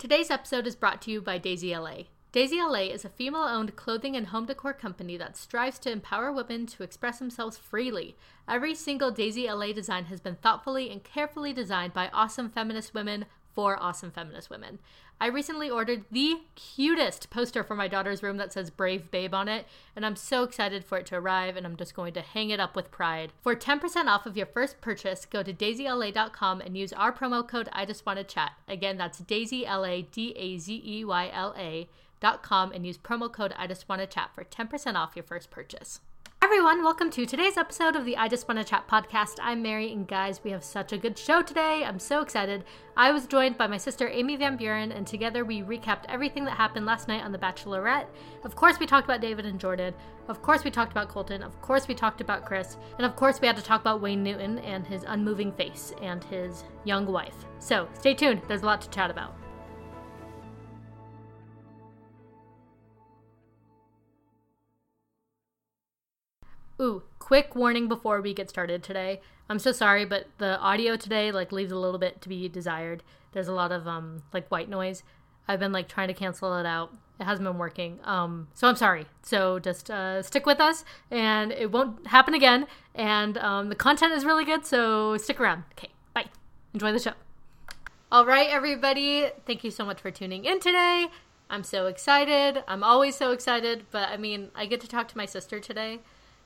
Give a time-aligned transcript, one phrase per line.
[0.00, 2.04] Today's episode is brought to you by Dazey LA.
[2.32, 6.32] Dazey LA is a female owned clothing and home decor company that strives to empower
[6.32, 8.16] women to express themselves freely.
[8.48, 13.26] Every single Dazey LA design has been thoughtfully and carefully designed by awesome feminist women
[13.54, 14.78] for awesome feminist women.
[15.22, 19.48] I recently ordered the cutest poster for my daughter's room that says Brave Babe on
[19.48, 22.48] it, and I'm so excited for it to arrive, and I'm just going to hang
[22.48, 23.32] it up with pride.
[23.42, 27.68] For 10% off of your first purchase, go to dazeyla.com and use our promo code
[27.70, 28.52] I Just Wanna Chat.
[28.66, 31.88] Again, that's dazeyla, D A Z E Y L A.
[32.20, 35.50] Dot com and use promo code I Just Wanna Chat for 10% off your first
[35.50, 36.00] purchase.
[36.42, 39.36] Everyone, welcome to today's episode of the I Just Wanna Chat podcast.
[39.42, 41.84] I'm Mary, and guys, we have such a good show today.
[41.84, 42.64] I'm so excited.
[42.96, 46.56] I was joined by my sister Amy Van Buren, and together we recapped everything that
[46.56, 48.06] happened last night on The Bachelorette.
[48.42, 49.92] Of course, we talked about David and Jordan.
[50.28, 51.42] Of course, we talked about Colton.
[51.42, 52.78] Of course, we talked about Chris.
[52.96, 56.24] And of course, we had to talk about Wayne Newton and his unmoving face and
[56.24, 57.44] his young wife.
[57.58, 59.34] So stay tuned, there's a lot to chat about.
[66.80, 69.20] Ooh, quick warning before we get started today.
[69.50, 73.02] I'm so sorry, but the audio today like leaves a little bit to be desired.
[73.32, 75.02] There's a lot of um like white noise.
[75.46, 76.94] I've been like trying to cancel it out.
[77.18, 77.98] It hasn't been working.
[78.04, 79.06] Um so I'm sorry.
[79.22, 84.14] So just uh stick with us and it won't happen again and um the content
[84.14, 85.64] is really good, so stick around.
[85.72, 85.90] Okay.
[86.14, 86.26] Bye.
[86.72, 87.12] Enjoy the show.
[88.10, 89.28] All right, everybody.
[89.44, 91.08] Thank you so much for tuning in today.
[91.50, 92.64] I'm so excited.
[92.66, 95.98] I'm always so excited, but I mean, I get to talk to my sister today.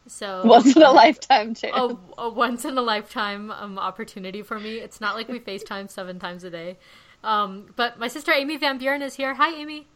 [0.06, 1.70] So once in a lifetime too.
[1.72, 4.77] A, a once in a lifetime um, opportunity for me.
[4.77, 6.77] It's not like we FaceTime seven times a day.
[7.22, 9.34] Um, but my sister Amy Van Buren is here.
[9.34, 9.86] Hi, Amy.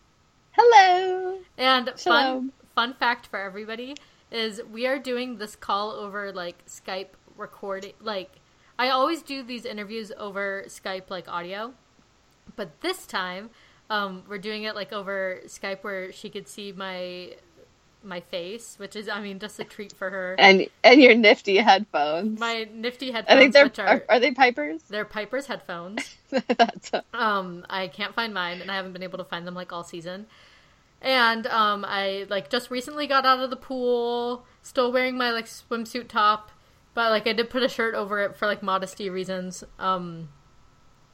[0.53, 1.39] Hello.
[1.57, 3.97] And fun fun fact for everybody
[4.31, 7.93] is we are doing this call over like Skype recording.
[8.01, 8.31] Like
[8.79, 11.75] I always do these interviews over Skype like audio,
[12.57, 13.51] but this time
[13.91, 17.35] um, we're doing it like over Skype where she could see my
[18.03, 20.37] my face, which is, I mean, just a treat for her.
[20.39, 22.39] And and your nifty headphones.
[22.39, 23.37] My nifty headphones.
[23.37, 24.83] I think they're are, are, they Pipers?
[24.89, 26.17] They're Pipers headphones.
[26.31, 27.05] That's a...
[27.13, 29.85] um, I can't find mine, and I haven't been able to find them like all
[29.85, 30.27] season.
[31.01, 35.47] And um, I like just recently got out of the pool, still wearing my like
[35.47, 36.51] swimsuit top,
[36.95, 39.63] but like I did put a shirt over it for like modesty reasons.
[39.79, 40.29] Um,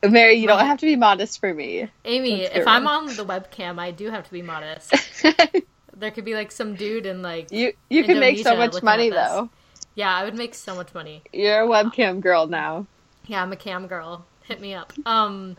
[0.03, 1.91] Mary, you don't have to be modest for me.
[2.04, 4.94] Amy, if I'm on the webcam, I do have to be modest.
[6.04, 7.72] There could be like some dude in like you.
[7.88, 9.48] You can make so much money though.
[9.94, 11.22] Yeah, I would make so much money.
[11.32, 12.87] You're a webcam girl now.
[13.26, 14.26] Yeah, I'm a cam girl.
[14.43, 14.93] Hit me up.
[15.06, 15.56] Um.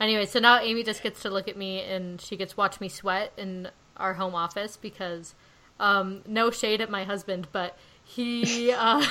[0.00, 2.80] Anyway, so now Amy just gets to look at me and she gets to watch
[2.80, 5.34] me sweat in our home office because,
[5.78, 8.72] um, no shade at my husband, but he.
[8.72, 9.04] Uh,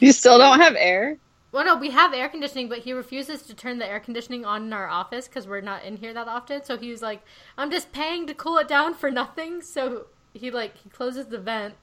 [0.00, 1.16] you still don't have air.
[1.50, 4.64] Well, no, we have air conditioning, but he refuses to turn the air conditioning on
[4.64, 6.62] in our office because we're not in here that often.
[6.64, 7.22] So he was like,
[7.56, 11.38] "I'm just paying to cool it down for nothing." So he like he closes the
[11.38, 11.74] vent.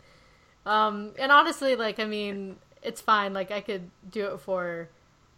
[0.65, 3.33] Um, and honestly, like I mean, it's fine.
[3.33, 4.89] Like I could do it for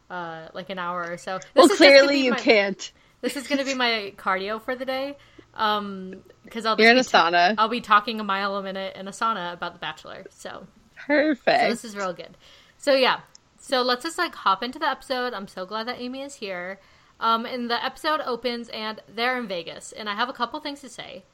[0.10, 1.38] uh like an hour or so.
[1.38, 2.92] This well, clearly you my, can't.
[3.22, 5.18] This is going to be my cardio for the day.
[5.56, 7.56] Um, because I'll you're in a sauna.
[7.58, 10.26] I'll be talking a mile a minute in a sauna about The Bachelor.
[10.30, 10.68] So
[11.08, 11.62] perfect.
[11.62, 12.38] So this is real good.
[12.78, 13.22] So yeah,
[13.68, 15.34] so let's just like hop into the episode.
[15.34, 16.80] I'm so glad that Amy is here.
[17.20, 20.80] Um, and the episode opens and they're in Vegas, and I have a couple things
[20.82, 21.26] to say.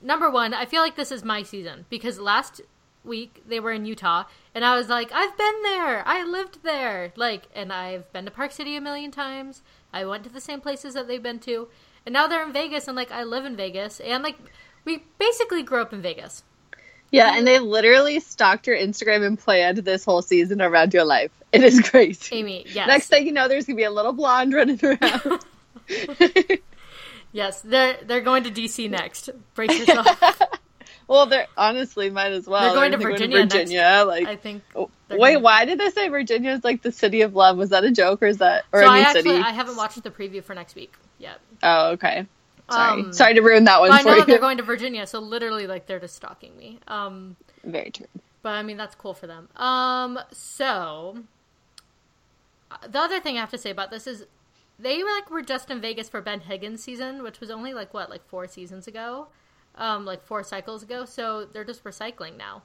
[0.00, 2.62] Number one, I feel like this is my season because last
[3.04, 7.12] week they were in Utah, and I was like, I've been there, I lived there,
[7.16, 9.60] like, and I've been to Park City a million times.
[9.92, 11.68] I went to the same places that they've been to,
[12.06, 14.38] and now they're in Vegas, and like I live in Vegas, and like
[14.86, 16.44] we basically grew up in Vegas.
[17.10, 21.32] Yeah, and they literally stalked your Instagram and planned this whole season around your life.
[21.52, 22.36] It is crazy.
[22.36, 22.86] Amy, yes.
[22.86, 25.44] Next thing you know, there's gonna be a little blonde running around.
[27.32, 29.30] yes, they're they're going to DC next.
[29.54, 30.06] Brace yourself.
[31.08, 32.60] well, they're honestly might as well.
[32.60, 33.80] They're going, to Virginia, going to Virginia.
[33.82, 34.06] Next.
[34.06, 34.62] Like I think.
[34.76, 35.42] Oh, wait, going...
[35.42, 37.56] why did they say Virginia is like the city of love?
[37.56, 39.42] Was that a joke or is that or so a new actually, city?
[39.42, 41.40] I haven't watched the preview for next week yet.
[41.62, 42.26] Oh, okay.
[42.70, 43.90] Sorry, um, sorry to ruin that one.
[43.90, 46.78] I know they're going to Virginia, so literally, like they're just stalking me.
[46.86, 48.06] Um, Very true.
[48.42, 49.48] But I mean, that's cool for them.
[49.56, 51.18] Um, so
[52.88, 54.26] the other thing I have to say about this is
[54.78, 57.92] they were like were just in Vegas for Ben Higgins season, which was only like
[57.92, 59.28] what like four seasons ago,
[59.76, 61.04] um, like four cycles ago.
[61.04, 62.62] So they're just recycling now.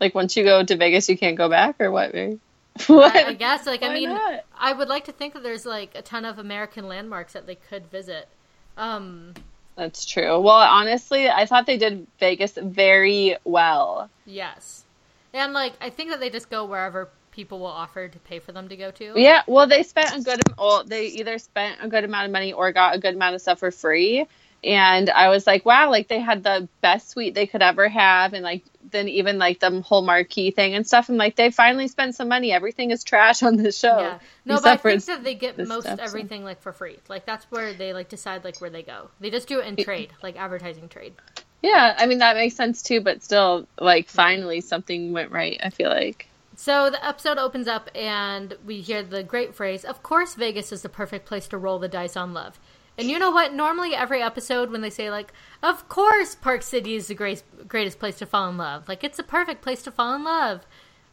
[0.00, 2.12] Like once you go to Vegas, you can't go back, or what?
[2.86, 3.16] what?
[3.16, 4.44] I, I guess like Why I mean, not?
[4.58, 7.54] I would like to think that there's like a ton of American landmarks that they
[7.54, 8.28] could visit.
[8.76, 9.34] Um,
[9.76, 10.40] That's true.
[10.40, 14.10] Well, honestly, I thought they did Vegas very well.
[14.26, 14.84] Yes,
[15.32, 18.52] and like I think that they just go wherever people will offer to pay for
[18.52, 19.12] them to go to.
[19.16, 20.40] Yeah, well, they spent a good.
[20.58, 23.40] Well, they either spent a good amount of money or got a good amount of
[23.40, 24.26] stuff for free.
[24.62, 28.32] And I was like, wow, like they had the best suite they could ever have,
[28.32, 28.64] and like
[28.94, 31.08] then even like the whole marquee thing and stuff.
[31.08, 32.52] And like they finally spent some money.
[32.52, 33.98] Everything is trash on this show.
[33.98, 36.46] Yeah, no, but I think that they get most stuff, everything so.
[36.46, 36.98] like for free.
[37.08, 39.10] Like that's where they like decide like where they go.
[39.20, 41.14] They just do it in trade, like advertising trade.
[41.62, 45.60] Yeah, I mean that makes sense too, but still, like finally something went right.
[45.62, 46.28] I feel like.
[46.56, 50.82] So the episode opens up and we hear the great phrase, "Of course, Vegas is
[50.82, 52.60] the perfect place to roll the dice on love."
[52.96, 53.52] And you know what?
[53.52, 55.32] Normally, every episode when they say like,
[55.62, 59.18] "Of course, Park City is the greatest greatest place to fall in love," like it's
[59.18, 60.64] a perfect place to fall in love.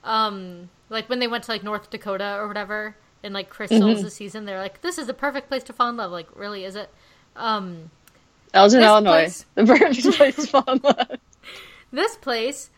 [0.04, 4.00] Um, like when they went to like North Dakota or whatever, in like Chris Soules
[4.00, 4.08] mm-hmm.
[4.10, 6.76] season, they're like, "This is the perfect place to fall in love." Like, really, is
[6.76, 6.90] it?
[7.36, 7.90] Um,
[8.54, 11.18] Elgin, Illinois, place, the perfect place to fall in love.
[11.92, 12.70] This place,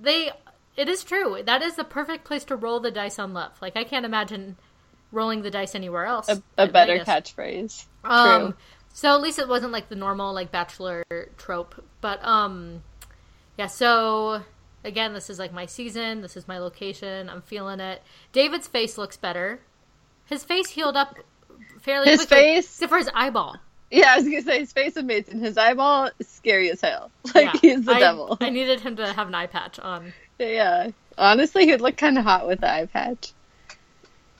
[0.00, 0.30] they,
[0.76, 1.42] it is true.
[1.44, 3.52] That is the perfect place to roll the dice on love.
[3.60, 4.56] Like, I can't imagine
[5.12, 6.28] rolling the dice anywhere else.
[6.28, 7.84] A, a better catchphrase.
[8.04, 8.54] Um, True.
[8.92, 11.04] So at least it wasn't like the normal like bachelor
[11.36, 12.82] trope, but um,
[13.58, 13.66] yeah.
[13.66, 14.42] So
[14.84, 16.22] again, this is like my season.
[16.22, 17.28] This is my location.
[17.28, 18.02] I'm feeling it.
[18.32, 19.60] David's face looks better.
[20.24, 21.16] His face healed up
[21.82, 23.56] fairly his quickly, face, except for his eyeball.
[23.90, 25.40] Yeah, I was gonna say his face amazing.
[25.40, 27.10] His eyeball is scary as hell.
[27.34, 28.38] Like yeah, he's the I, devil.
[28.40, 30.12] I needed him to have an eye patch on.
[30.38, 33.32] Yeah, honestly, he'd look kind of hot with the eye patch.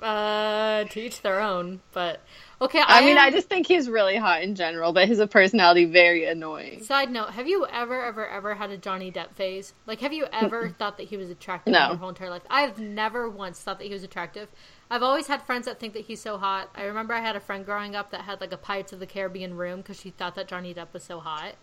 [0.01, 1.81] Uh, to each their own.
[1.93, 2.21] But
[2.61, 3.25] okay, I, I mean, am...
[3.25, 6.83] I just think he's really hot in general, but his personality very annoying.
[6.83, 9.73] Side note: Have you ever, ever, ever had a Johnny Depp phase?
[9.87, 11.89] Like, have you ever thought that he was attractive no.
[11.89, 12.43] your whole entire life?
[12.51, 14.49] I've never once thought that he was attractive.
[14.91, 16.71] I've always had friends that think that he's so hot.
[16.75, 19.07] I remember I had a friend growing up that had like a Pirates of the
[19.07, 21.55] Caribbean room because she thought that Johnny Depp was so hot.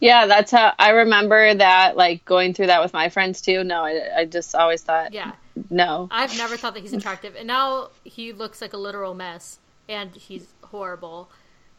[0.00, 1.96] Yeah, that's how I remember that.
[1.96, 3.64] Like going through that with my friends too.
[3.64, 5.12] No, I, I just always thought.
[5.12, 5.32] Yeah,
[5.70, 6.08] no.
[6.10, 9.58] I've never thought that he's attractive, and now he looks like a literal mess,
[9.88, 11.30] and he's horrible.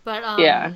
[0.03, 0.73] But um, yeah,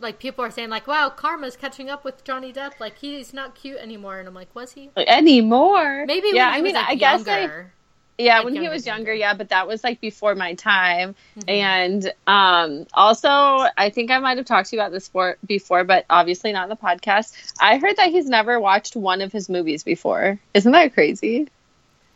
[0.00, 2.80] like people are saying, like, "Wow, Karma's catching up with Johnny Depp.
[2.80, 6.30] Like he's not cute anymore." And I'm like, "Was he anymore?" Maybe.
[6.32, 7.66] Yeah, I mean, like, I guess I,
[8.18, 11.14] yeah, like when he was younger, yeah, but that was like before my time.
[11.38, 11.48] Mm-hmm.
[11.48, 13.28] And um also,
[13.76, 16.64] I think I might have talked to you about this for, before, but obviously not
[16.64, 17.54] in the podcast.
[17.60, 20.40] I heard that he's never watched one of his movies before.
[20.52, 21.48] Isn't that crazy?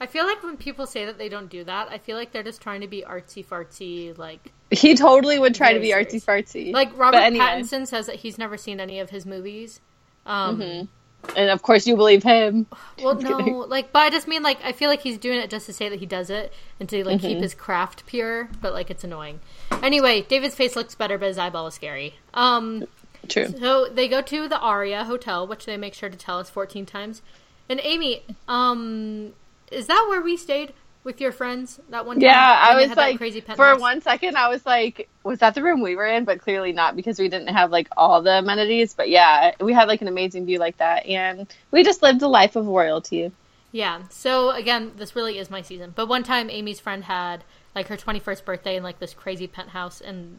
[0.02, 2.43] I feel like when people say that they don't do that, I feel like they're
[2.43, 4.19] just trying to be artsy fartsy.
[4.19, 6.72] Like he totally would try to be artsy fartsy.
[6.72, 7.44] Like Robert anyway.
[7.44, 9.81] Pattinson says that he's never seen any of his movies.
[10.26, 11.37] Um, mm-hmm.
[11.37, 12.66] And of course, you believe him.
[13.00, 13.37] Well, no,
[13.69, 15.88] like, but I just mean like I feel like he's doing it just to say
[15.88, 17.28] that he does it and to like mm-hmm.
[17.28, 18.49] keep his craft pure.
[18.60, 19.38] But like, it's annoying.
[19.84, 22.16] Anyway, David's face looks better, but his eyeball is scary.
[22.34, 22.87] Um,
[23.28, 23.54] True.
[23.56, 26.87] So they go to the Aria Hotel, which they make sure to tell us fourteen
[26.87, 27.22] times.
[27.69, 29.32] And Amy, um,
[29.72, 30.72] is that where we stayed
[31.04, 32.22] with your friends that one time?
[32.22, 35.80] Yeah, I was like, crazy for one second, I was like, was that the room
[35.80, 36.24] we were in?
[36.24, 38.94] But clearly not because we didn't have like all the amenities.
[38.94, 42.28] But yeah, we had like an amazing view like that, and we just lived a
[42.28, 43.32] life of royalty.
[43.72, 44.02] Yeah.
[44.10, 45.92] So again, this really is my season.
[45.94, 47.44] But one time, Amy's friend had
[47.75, 50.38] like her 21st birthday in like this crazy penthouse in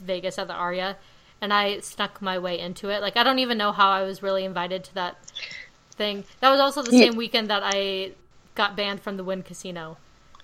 [0.00, 0.96] Vegas at the Aria,
[1.40, 3.00] and I snuck my way into it.
[3.00, 5.16] Like I don't even know how I was really invited to that
[5.92, 6.24] thing.
[6.40, 7.18] That was also the same yeah.
[7.18, 8.12] weekend that I
[8.54, 9.96] got banned from the Wynn Casino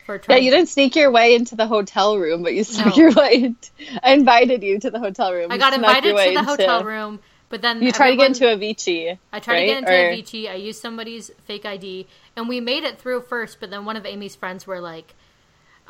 [0.06, 0.38] for trying.
[0.38, 3.02] Yeah, you didn't sneak your way into the hotel room, but you snuck no.
[3.02, 3.34] your way.
[3.34, 3.70] Into...
[4.02, 5.50] I invited you to the hotel room.
[5.50, 8.32] I got invited to the hotel room, but then you tried everyone...
[8.34, 9.18] to get into Avicii.
[9.32, 9.60] I tried right?
[9.60, 10.12] to get into or...
[10.12, 10.50] Avicii.
[10.50, 13.58] I used somebody's fake ID, and we made it through first.
[13.60, 15.14] But then one of Amy's friends were like.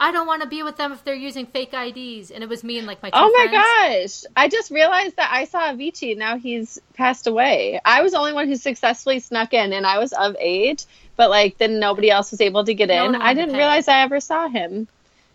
[0.00, 2.30] I don't want to be with them if they're using fake IDs.
[2.30, 4.25] And it was me and like my Oh my friends.
[4.25, 4.33] gosh.
[4.35, 7.80] I just realized that I saw Avicii now he's passed away.
[7.85, 10.87] I was the only one who successfully snuck in and I was of age
[11.21, 13.14] but like then nobody else was able to get no in.
[13.14, 14.88] I didn't realize I ever saw him.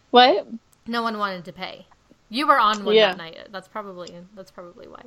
[0.10, 0.48] What?
[0.88, 1.86] No one wanted to pay.
[2.30, 3.10] You were on one yeah.
[3.10, 3.38] that night.
[3.52, 5.04] That's probably that's probably why.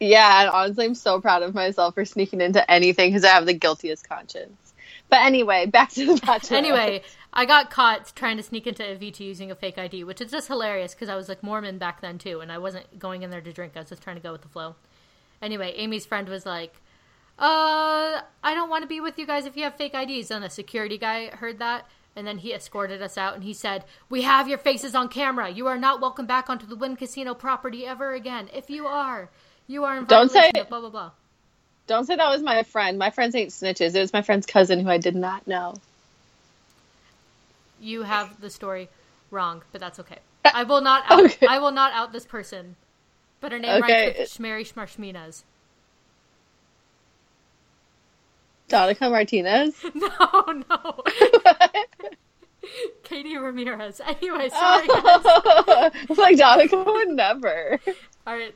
[0.00, 3.46] Yeah, and honestly, I'm so proud of myself for sneaking into anything because I have
[3.46, 4.74] the guiltiest conscience.
[5.08, 6.56] But anyway, back to the bachelor.
[6.58, 7.02] anyway,
[7.32, 10.48] I got caught trying to sneak into Avicii using a fake ID, which is just
[10.48, 13.40] hilarious because I was like Mormon back then too, and I wasn't going in there
[13.40, 13.72] to drink.
[13.74, 14.74] I was just trying to go with the flow.
[15.40, 16.74] Anyway, Amy's friend was like,
[17.38, 20.30] uh, I don't want to be with you guys if you have fake IDs.
[20.30, 23.84] And a security guy heard that, and then he escorted us out, and he said,
[24.10, 25.48] "We have your faces on camera.
[25.48, 28.50] You are not welcome back onto the Wynn Casino property ever again.
[28.52, 29.30] If you are,
[29.66, 31.10] you are in don't say blah blah blah."
[31.86, 32.98] Don't say that was my friend.
[32.98, 33.94] My friends ain't snitches.
[33.94, 35.74] It was my friend's cousin who I did not know.
[37.82, 38.88] You have the story
[39.32, 40.18] wrong, but that's okay.
[40.44, 41.24] I will not out.
[41.24, 41.46] okay.
[41.48, 42.76] I will not out this person.
[43.40, 44.06] But her name okay.
[44.06, 45.42] rhymes with Shmeri Shmarshminas.
[48.68, 49.74] Donica Martinez.
[49.94, 51.02] No, no.
[53.02, 54.00] Katie Ramirez.
[54.00, 54.86] Anyway, sorry.
[55.66, 56.16] Guys.
[56.16, 57.80] like Donica would never.
[58.26, 58.54] All right,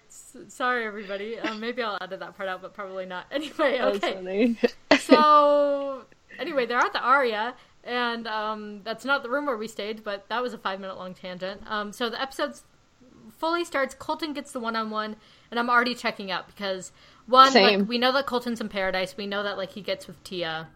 [0.49, 1.39] sorry everybody.
[1.41, 3.27] Um, maybe I'll edit that part out, but probably not.
[3.33, 4.57] Anyway, okay.
[5.01, 6.05] So
[6.39, 7.55] anyway, they're at the Aria,
[7.87, 10.97] and um, that's not the room where we stayed, but that was a five minute
[10.99, 11.63] long tangent.
[11.67, 12.55] Um, so the episode
[13.39, 13.95] fully starts.
[13.95, 15.17] Colton gets the one on one,
[15.51, 16.93] and I'm already checking out because
[17.27, 19.17] one, like we know that Colton's in paradise.
[19.17, 20.69] We know that like he gets with Tia.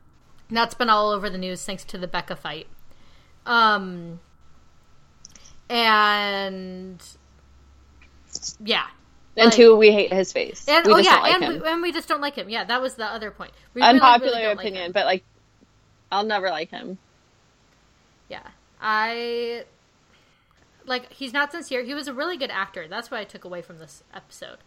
[0.48, 2.66] And that's been all over the news thanks to the Becca fight.
[3.46, 4.18] Um,
[5.68, 7.02] and
[8.64, 8.86] yeah,
[9.36, 10.66] and Like- two, we hate his face.
[10.68, 11.62] and we oh just yeah, don't like and, him.
[11.62, 12.48] we, and we just don't like him.
[12.48, 13.52] Yeah, that was the other point.
[13.74, 15.24] We really, Unpopular really don't like opinion, but like,
[16.10, 16.98] I'll never like him.
[18.28, 18.46] Yeah,
[18.80, 19.64] I
[20.86, 21.82] like he's not sincere.
[21.82, 22.86] He was a really good actor.
[22.88, 24.58] That's what I took away from this episode.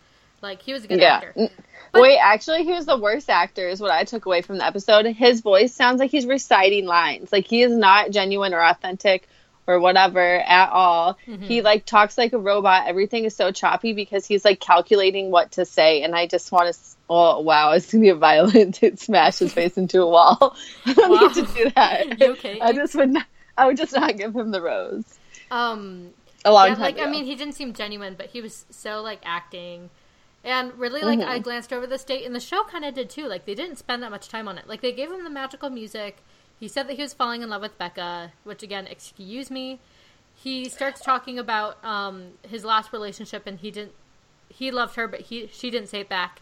[0.42, 1.16] Like he was a good yeah.
[1.16, 1.34] actor.
[1.36, 1.50] N-
[1.94, 3.68] Wait, actually, he was the worst actor.
[3.68, 5.06] Is what I took away from the episode.
[5.06, 7.32] His voice sounds like he's reciting lines.
[7.32, 9.28] Like he is not genuine or authentic
[9.68, 11.18] or whatever at all.
[11.28, 11.44] Mm-hmm.
[11.44, 12.88] He like talks like a robot.
[12.88, 16.02] Everything is so choppy because he's like calculating what to say.
[16.04, 16.80] And I just want to.
[17.10, 20.56] Oh wow, it's gonna be violent to smash his face into a wall.
[20.86, 21.20] I don't Wow.
[21.28, 22.20] need to do that.
[22.22, 22.60] You okay?
[22.62, 23.10] I just would.
[23.10, 23.26] Not,
[23.58, 25.04] I would just not give him the rose.
[25.52, 26.10] Um,
[26.46, 29.02] A long yeah, time like I mean, he didn't seem genuine, but he was so
[29.02, 29.90] like acting.
[30.46, 31.30] And really, like Mm-hmm.
[31.30, 33.28] I glanced over the state, and the show kind of did too.
[33.28, 34.68] Like they didn't spend that much time on it.
[34.68, 36.18] Like they gave him the magical music.
[36.60, 39.80] He said that he was falling in love with Becca, which again, excuse me.
[40.36, 43.94] He starts talking about um, his last relationship, and he didn't.
[44.50, 46.42] He loved her, but he she didn't say it back.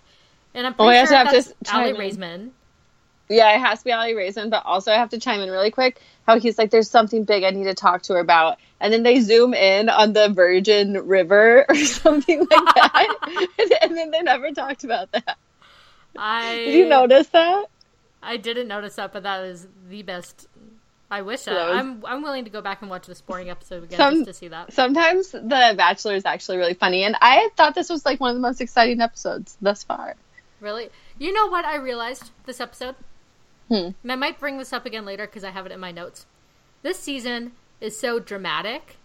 [0.54, 2.18] And I'm Oh, pretty I sure have to that's s- chime Ali in.
[2.18, 2.52] Raisman.
[3.30, 5.72] Yeah, it has to be Aly Raisman, but also I have to chime in really
[5.72, 8.58] quick how he's like, there's something big I need to talk to her about.
[8.82, 13.08] And then they zoom in on the Virgin River or something like that.
[13.58, 15.38] and, and then they never talked about that.
[16.18, 17.66] I Did you notice that?
[18.24, 20.48] I didn't notice that, but that was the best.
[21.10, 21.54] I wish that.
[21.56, 24.26] That I'm I'm willing to go back and watch the sporting episode again Some- just
[24.28, 24.72] to see that.
[24.74, 27.04] Sometimes The Bachelor is actually really funny.
[27.04, 30.16] And I thought this was like one of the most exciting episodes thus far.
[30.62, 32.96] Really, you know what I realized this episode,
[33.68, 33.90] Hmm.
[34.04, 36.26] and I might bring this up again later because I have it in my notes.
[36.84, 38.98] This season is so dramatic,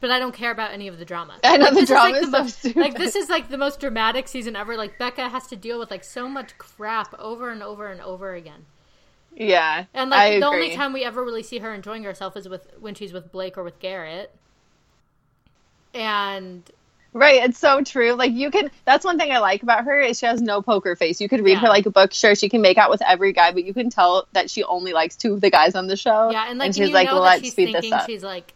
[0.00, 1.38] but I don't care about any of the drama.
[1.44, 2.80] I know, Like, the this drama like is the so most, stupid.
[2.80, 4.76] Like this is like the most dramatic season ever.
[4.76, 8.34] Like Becca has to deal with like so much crap over and over and over
[8.34, 8.64] again.
[9.36, 9.84] Yeah.
[9.94, 10.62] And I like the agree.
[10.64, 13.56] only time we ever really see her enjoying herself is with when she's with Blake
[13.56, 14.34] or with Garrett.
[15.94, 16.62] And
[17.12, 18.12] Right, it's so true.
[18.12, 20.94] Like you can that's one thing I like about her is she has no poker
[20.94, 21.20] face.
[21.20, 21.58] You could read Yeah.
[21.60, 23.90] her like a book, sure she can make out with every guy, but you can
[23.90, 26.30] tell that she only likes two of the guys on the show.
[26.30, 28.06] yeah, and like she's you like, let's she's speed thinking this up.
[28.06, 28.52] she's like,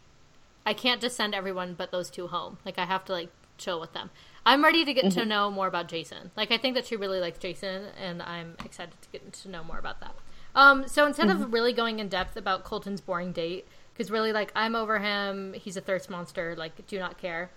[0.67, 2.59] I can't just send everyone but those two home.
[2.65, 4.11] Like I have to like chill with them.
[4.47, 5.11] I'm ready to get Mm-hmm.
[5.11, 6.31] to know more about Jason.
[6.37, 9.65] Like I think that she really likes Jason, and I'm excited to get to know
[9.65, 10.17] more about that.
[10.55, 11.31] Um, so instead Mm-hmm.
[11.31, 15.55] of really going in depth about Colton's boring date, because really like I'm over him,
[15.55, 16.55] he's a thirst monster.
[16.57, 17.51] Like do not care.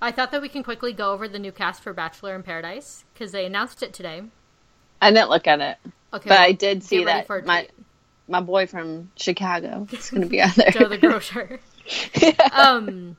[0.00, 3.04] I thought that we can quickly go over the new cast for Bachelor in Paradise
[3.14, 4.24] because they announced it today.
[5.00, 5.78] I didn't look at it.
[6.12, 7.68] Okay, But I well, did get see that my.
[8.28, 10.70] My boy from Chicago is gonna be on there.
[10.70, 11.60] Joe the grocer.
[12.20, 12.32] Yeah.
[12.52, 13.16] um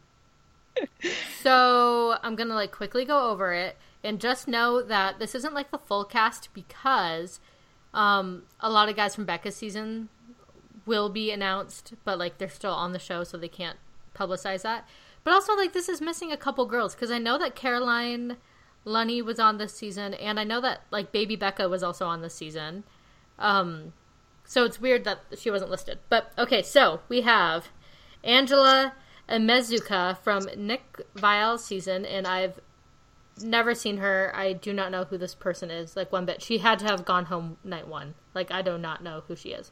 [1.42, 5.72] so i'm gonna like quickly go over it and just know that this isn't like
[5.72, 7.40] the full cast because
[7.94, 10.10] um a lot of guys from becca's season
[10.86, 13.78] will be announced but like they're still on the show so they can't
[14.14, 14.86] publicize that
[15.24, 18.36] but also like this is missing a couple girls because i know that caroline
[18.84, 22.22] lunny was on this season and i know that like baby becca was also on
[22.22, 22.84] this season
[23.40, 23.94] um
[24.48, 27.68] so it's weird that she wasn't listed but okay so we have
[28.24, 28.94] Angela
[29.30, 32.60] Amezcua from Nick Viall's season, and I've
[33.42, 34.32] never seen her.
[34.34, 36.42] I do not know who this person is, like one bit.
[36.42, 38.16] She had to have gone home night one.
[38.34, 39.72] Like I do not know who she is.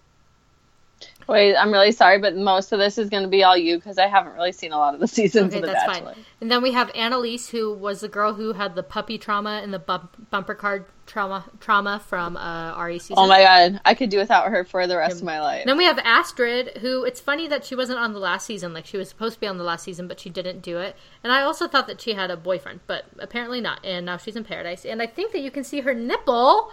[1.28, 4.08] Wait, I'm really sorry, but most of this is gonna be all you because I
[4.08, 6.14] haven't really seen a lot of the seasons Okay, of The that's Bachelor.
[6.14, 6.26] fine.
[6.42, 9.74] And then we have Annaliese, who was the girl who had the puppy trauma and
[9.74, 13.16] the bump- bumper card trauma trauma from uh, Arie season.
[13.18, 15.66] Oh my god, I could do without her for the rest of my life.
[15.66, 18.74] Then we have Astrid, who it's funny that she wasn't on the last season.
[18.74, 20.96] Like she was supposed to be on the last season, but she didn't do it.
[21.24, 23.80] And I also thought that she had a boyfriend, but apparently not.
[23.84, 24.84] And now she's in paradise.
[24.86, 26.72] And I think that you can see her nipple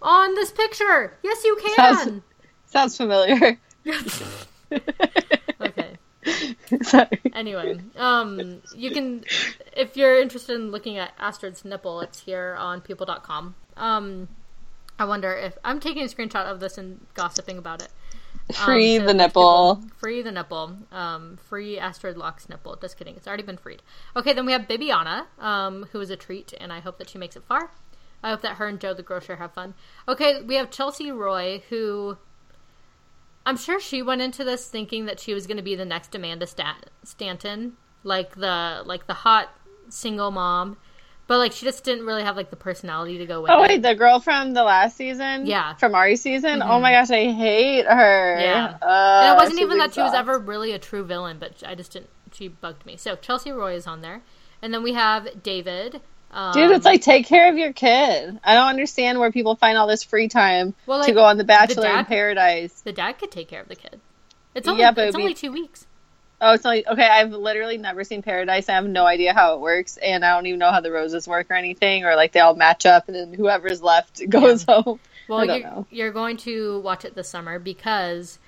[0.00, 1.16] on this picture.
[1.22, 1.74] Yes, you can.
[1.76, 2.20] Sounds-
[2.66, 3.58] Sounds familiar.
[5.60, 5.96] Okay.
[6.82, 7.08] sorry.
[7.34, 9.24] Anyway, um, you can,
[9.76, 13.54] if you're interested in looking at Astrid's nipple, it's here on people.com.
[13.76, 14.28] Um,
[14.98, 17.88] I wonder if I'm taking a screenshot of this and gossiping about it.
[18.50, 19.76] Um, Free the nipple.
[19.76, 20.76] people- free the nipple.
[20.90, 22.76] Um, free Astrid Loch's nipple.
[22.76, 23.16] Just kidding.
[23.16, 23.82] It's already been freed.
[24.16, 27.18] Okay, then we have Bibiana, um, who is a treat, and I hope that she
[27.18, 27.70] makes it far.
[28.22, 29.74] I hope that her and Joe the grocer have fun.
[30.06, 32.18] Okay, we have Chelsea Roy, who
[33.44, 36.14] I'm sure she went into this thinking that she was going to be the next
[36.14, 39.50] Amanda Stat- Stanton, like the like the hot
[39.88, 40.76] single mom,
[41.26, 43.50] but like she just didn't really have like the personality to go with.
[43.50, 43.68] Oh it.
[43.68, 45.46] wait, the girl from the last season?
[45.46, 45.74] Yeah.
[45.74, 46.62] From Arie season?
[46.62, 48.38] Oh my gosh, I hate her.
[48.38, 48.76] Yeah.
[48.80, 51.74] Uh, and it wasn't even that she was ever really a true villain, but I
[51.74, 52.10] just didn't.
[52.32, 52.96] She bugged me.
[52.96, 54.22] So Chelsea Roy is on there,
[54.60, 56.00] and then we have David.
[56.32, 58.40] Um, Dude, it's like take care of your kid.
[58.42, 61.44] I don't understand where people find all this free time Well, to go on The
[61.44, 62.72] Bachelor dad- in Paradise.
[62.80, 64.00] the dad could take care of the kid.
[64.54, 65.86] It's only Yeah, it's be- only two weeks.
[66.40, 67.06] Oh, it's only okay.
[67.06, 68.68] I've literally never seen Paradise.
[68.68, 71.28] I have no idea how it works, and I don't even know how the roses
[71.28, 74.98] work or anything, or like they all match up, and then whoever's left goes home.
[75.28, 75.86] Well, you're, know.
[75.90, 78.40] you're going to watch it this summer because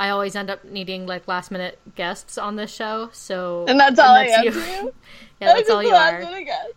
[0.00, 3.10] I always end up needing like last minute guests on this show.
[3.12, 4.50] So And that's all I am you.
[5.40, 6.22] yeah, that's all you are.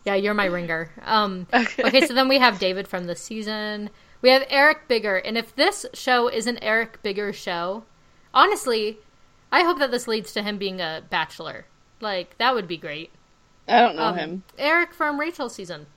[0.03, 0.91] Yeah, you're my ringer.
[1.05, 1.83] Um, Okay.
[1.85, 3.89] okay, so then we have David from the season.
[4.21, 7.85] We have Eric Bigger, and if this show is an Eric Bigger show,
[8.33, 8.97] honestly,
[9.53, 11.65] I hope that this leads to him being a bachelor.
[12.01, 13.11] Like that would be great.
[13.69, 14.43] I don't know Um, him.
[14.57, 15.87] Eric from Rachel's season.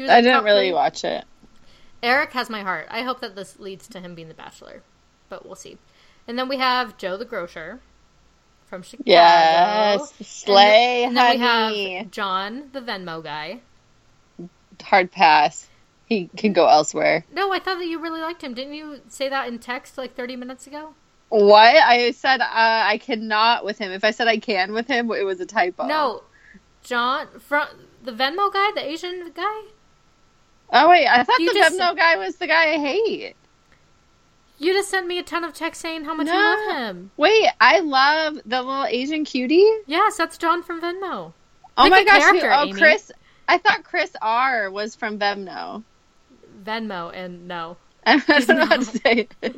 [0.00, 0.72] I didn't really three.
[0.74, 1.24] watch it.
[2.02, 2.86] Eric has my heart.
[2.90, 4.82] I hope that this leads to him being the bachelor,
[5.28, 5.76] but we'll see.
[6.26, 7.80] And then we have Joe the grocer
[8.66, 9.04] from Chicago.
[9.06, 13.60] Yes, slay, and then we have John, the Venmo guy.
[14.82, 15.68] Hard pass.
[16.06, 17.24] He can go elsewhere.
[17.32, 18.54] No, I thought that you really liked him.
[18.54, 20.94] Didn't you say that in text like 30 minutes ago?
[21.30, 23.90] What I said, uh, I cannot with him.
[23.90, 25.86] If I said I can with him, it was a typo.
[25.86, 26.22] No,
[26.82, 27.68] John from
[28.02, 29.62] the Venmo guy, the Asian guy.
[30.72, 33.36] Oh wait, I thought You the Venmo guy was the guy I hate.
[34.58, 37.10] You just sent me a ton of texts saying how much you love him.
[37.16, 39.68] Wait, I love the little Asian cutie.
[39.86, 41.32] Yes, that's John from Venmo.
[41.76, 42.22] Oh Pick my gosh!
[42.40, 42.72] who- oh, Amy.
[42.72, 43.10] Chris.
[43.48, 45.82] I thought Chris R was from Venmo.
[46.64, 47.76] Venmo and no.
[48.06, 49.56] I don't know how to say it.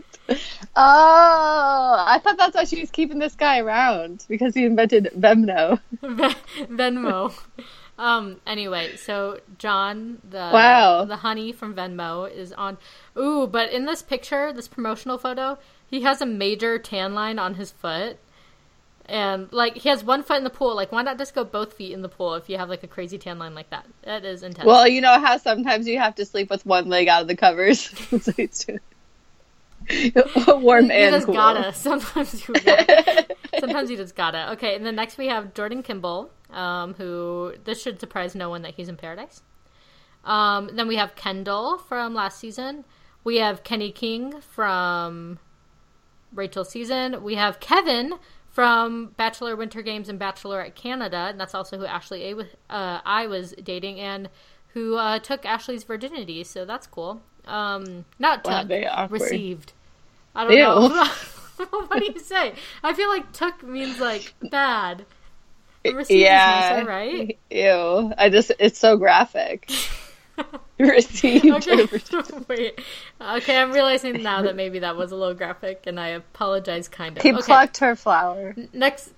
[0.76, 5.80] Oh, I thought that's why she was keeping this guy around because he invented Venmo.
[6.02, 7.34] Venmo.
[7.98, 8.40] Um.
[8.46, 11.04] Anyway, so John, the Wow.
[11.06, 12.76] the honey from Venmo, is on.
[13.18, 17.54] Ooh, but in this picture, this promotional photo, he has a major tan line on
[17.54, 18.18] his foot,
[19.06, 20.74] and like he has one foot in the pool.
[20.76, 22.88] Like, why not just go both feet in the pool if you have like a
[22.88, 23.86] crazy tan line like that?
[24.02, 24.66] That is intense.
[24.66, 27.36] Well, you know how sometimes you have to sleep with one leg out of the
[27.36, 27.88] covers.
[30.48, 31.34] warm you and just cool.
[31.34, 31.72] gotta.
[31.72, 32.54] Sometimes you.
[32.54, 33.26] Gotta.
[33.60, 34.52] Sometimes you just gotta.
[34.52, 38.62] Okay, and then next we have Jordan Kimball, um, who this should surprise no one
[38.62, 39.42] that he's in paradise.
[40.24, 42.84] Um, then we have Kendall from last season.
[43.24, 45.38] We have Kenny King from
[46.32, 47.22] Rachel's season.
[47.22, 48.14] We have Kevin
[48.50, 52.36] from Bachelor Winter Games and Bachelorette Canada, and that's also who Ashley A
[52.72, 54.28] uh, I was dating and
[54.68, 56.42] who uh, took Ashley's virginity.
[56.44, 57.22] So that's cool.
[57.46, 59.72] Um, not Wow, took, received.
[60.34, 60.58] I don't Ew.
[60.58, 61.04] know.
[61.86, 62.54] what do you say?
[62.82, 65.06] I feel like took means like bad.
[65.94, 67.38] Received is yeah, nicer, right?
[67.50, 68.12] Ew.
[68.16, 69.70] I just it's so graphic.
[70.78, 71.46] Received.
[71.46, 71.88] Okay.
[72.48, 72.80] Wait.
[73.20, 77.16] Okay, I'm realizing now that maybe that was a little graphic, and I apologize, kind
[77.16, 77.22] of.
[77.22, 77.42] He okay.
[77.42, 78.54] plucked her flower.
[78.72, 79.12] Next.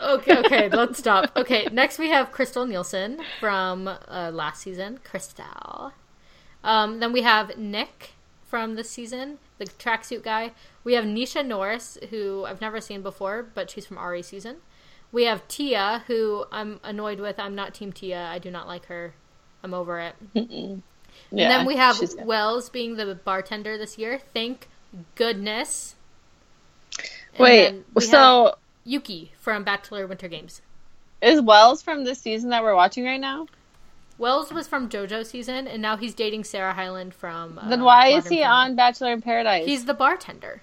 [0.00, 1.30] Okay, okay, let's stop.
[1.36, 5.00] Okay, next we have Krystal Nielson from uh, last season.
[5.02, 5.92] Crystal.
[6.62, 8.12] Um, then we have Nick
[8.46, 10.52] from this season, the tracksuit guy.
[10.84, 14.56] We have Nysha Norris, who I've never seen before, but she's from Arie season.
[15.10, 17.38] We have Tia, who I'm annoyed with.
[17.38, 18.26] I'm not Team Tia.
[18.26, 19.14] I do not like her.
[19.62, 20.14] I'm over it.
[20.34, 21.98] Yeah, and then we have.
[22.24, 24.20] Wells being the bartender this year.
[24.34, 24.68] Thank
[25.14, 25.94] goodness.
[26.98, 30.62] And Wait, we so Yuki from Bachelor Winter Games.
[31.20, 33.46] is Wells from the season that we're watching right now?
[34.16, 37.58] Wells was from JoJo season, and now he's dating Sarah Hyland from.
[37.58, 38.44] Uh, then why is he Family.
[38.44, 39.64] on Bachelor in Paradise?
[39.64, 40.62] He's the bartender.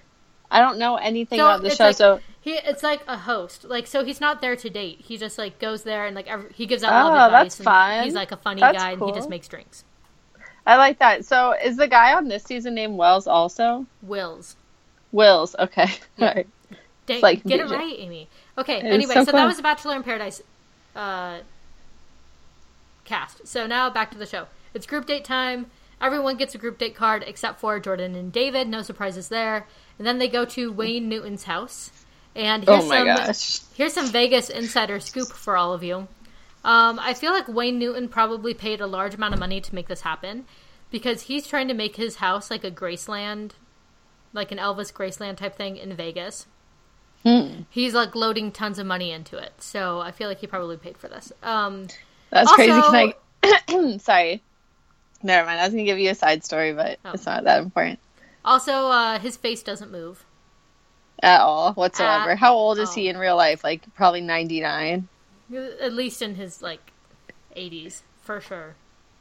[0.50, 3.64] I don't know anything So about the show, like- so He it's like a host,
[3.64, 5.00] like so he's not there to date.
[5.00, 7.42] He just like goes there and like every, he gives out Oh, love advice.
[7.42, 8.04] that's and fun.
[8.04, 9.82] He's like a funny That's guy, and he just makes drinks.
[10.64, 11.24] I like that.
[11.24, 13.86] So is the guy on this season named Wells also?
[14.00, 14.54] Wills.
[15.10, 15.56] Wills.
[15.58, 15.88] Okay.
[16.18, 16.28] Yeah.
[16.28, 16.46] All right.
[17.06, 18.28] Dang, like get it right, Amy.
[18.56, 18.78] Okay.
[18.78, 20.40] It anyway, so so, that was the Bachelor in Paradise
[20.94, 21.38] uh,
[23.04, 23.48] cast.
[23.48, 24.46] So now back to the show.
[24.72, 25.66] It's group date time.
[26.00, 28.68] Everyone gets a group date card except for Jordan and David.
[28.68, 29.66] No surprises there.
[29.98, 31.90] And then they go to Wayne Newton's house.
[32.36, 33.60] And here's Oh my some gosh.
[33.74, 36.06] here's some Vegas insider scoop for all of you.
[36.64, 39.88] Um, I feel like Wayne Newton probably paid a large amount of money to make
[39.88, 40.44] this happen
[40.90, 43.52] because he's trying to make his house like a Graceland,
[44.34, 46.46] like an Elvis Graceland type thing in Vegas.
[47.24, 47.62] Hmm.
[47.70, 50.98] He's like loading tons of money into it, so I feel like he probably paid
[50.98, 51.32] for this.
[51.42, 51.86] Um,
[52.30, 53.14] That's Also- crazy.
[53.42, 53.96] Can I?
[53.98, 54.42] Sorry.
[55.22, 55.58] Never mind.
[55.60, 57.12] I was gonna give you a side story, but Oh.
[57.12, 57.98] it's not that important
[58.44, 60.24] Also, uh, his face doesn't move.
[61.22, 62.30] At all whatsoever.
[62.30, 62.94] At How old is all.
[62.94, 63.64] he in real life?
[63.64, 65.08] Like probably ninety nine.
[65.80, 66.92] At least in his like
[67.56, 68.74] 80s, for sure.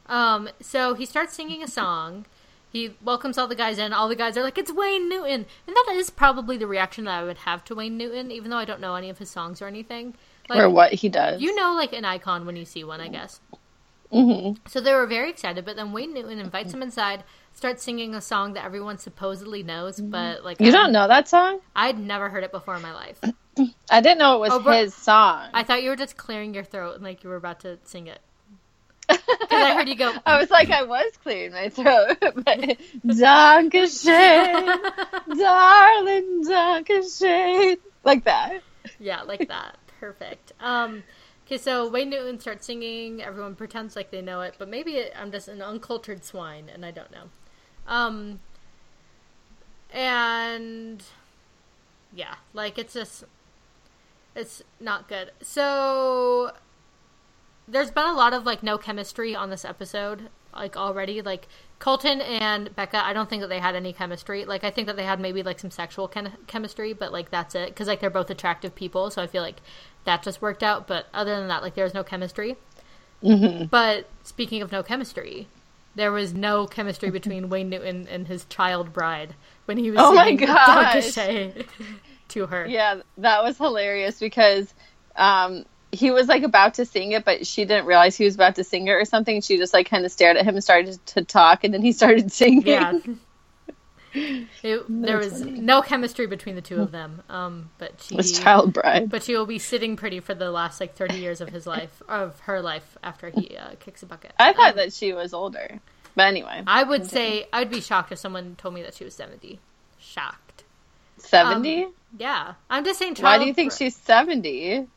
[0.08, 2.26] Um, so he starts singing a song.
[2.72, 3.94] He welcomes all the guys in.
[3.94, 7.20] All the guys are like, "It's Wayne Newton," and that is probably the reaction that
[7.20, 9.62] I would have to Wayne Newton, even though I don't know any of his songs
[9.62, 10.16] or anything.
[10.50, 11.42] Like, or what he does.
[11.42, 13.40] You know, like an icon when you see one, I guess.
[14.12, 17.24] hmm So they were very excited, but then Wayne Newton invites him inside,
[17.56, 21.60] starts singing a song that everyone supposedly knows, but like You don't know that song?
[21.76, 23.20] I'd never heard it before in my life.
[23.90, 25.50] I didn't know it was Oh, but- his song.
[25.54, 28.08] I thought you were just clearing your throat and like you were about to sing
[28.08, 28.20] it.
[29.10, 30.12] I heard you go.
[30.26, 32.18] I was like, I was clearing my throat.
[32.20, 34.78] but Dankeschön,
[35.38, 37.78] darling, Dankeschön.
[38.04, 38.62] Like that.
[39.00, 39.78] Yeah, like that.
[40.00, 40.54] Perfect.
[40.60, 41.04] Um,
[41.46, 43.22] okay, so Wayne Newton starts singing.
[43.22, 46.86] Everyone pretends like they know it, but maybe it, I'm just an uncultured swine and
[46.86, 47.30] I don't know.
[47.88, 48.40] Um,
[49.92, 51.04] and
[52.14, 53.24] yeah, like it's just
[54.36, 55.32] it's not good.
[55.42, 56.52] So
[57.68, 61.22] there's been a lot of like no chemistry on this episode like already.
[61.22, 64.46] Like colton and becca i don't think that they had any chemistry.
[64.46, 67.56] Like i think that they had maybe like some sexual chem- chemistry but like that's
[67.56, 67.70] it.
[67.70, 69.62] Because like they're both attractive people so i feel like
[70.06, 70.88] that just worked out.
[70.88, 72.56] But other than that like there's no chemistry.
[73.22, 75.48] Hmm but speaking of no chemistry
[75.96, 79.34] there was no chemistry between wayne newton and his child bride
[79.66, 81.16] when he was Oh my gosh.
[82.30, 84.74] To her Yeah, that was hilarious because
[85.16, 88.56] um, he was like about to sing it, but she didn't realize he was about
[88.56, 89.42] to sing it or something.
[89.42, 91.92] She just like kind of stared at him and started to talk, and then he
[91.92, 92.68] started singing.
[92.68, 93.00] Yeah.
[94.64, 95.60] It, there was funny.
[95.60, 97.22] no chemistry between the two of them.
[97.30, 99.10] Um, but she, was child bride.
[99.10, 102.02] but she will be sitting pretty for the last like thirty years of his life,
[102.08, 104.34] of her life after he uh, kicks a bucket.
[104.40, 105.80] I thought Um, that she was older,
[106.16, 109.14] but anyway, I would say I'd be shocked if someone told me that she was
[109.14, 109.60] seventy.
[110.00, 110.64] Shocked.
[111.18, 111.88] seventy.
[112.18, 113.16] Yeah, I'm just saying.
[113.20, 114.88] Why do you think br- she's seventy?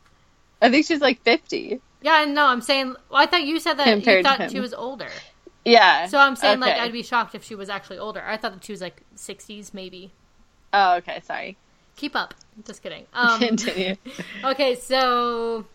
[0.61, 1.81] I think she's like fifty.
[2.01, 2.95] Yeah, no, I'm saying.
[3.09, 5.09] Well, I thought you said that Compared you thought she was older.
[5.65, 6.07] Yeah.
[6.07, 8.23] So I'm saying like I'd be shocked if she was actually older.
[8.25, 10.11] I thought that she was like 60s maybe.
[10.73, 11.21] Oh, okay.
[11.23, 11.57] Sorry.
[11.95, 12.33] Keep up.
[12.65, 13.05] Just kidding.
[13.13, 13.95] Um, Continue.
[14.43, 15.65] Okay, so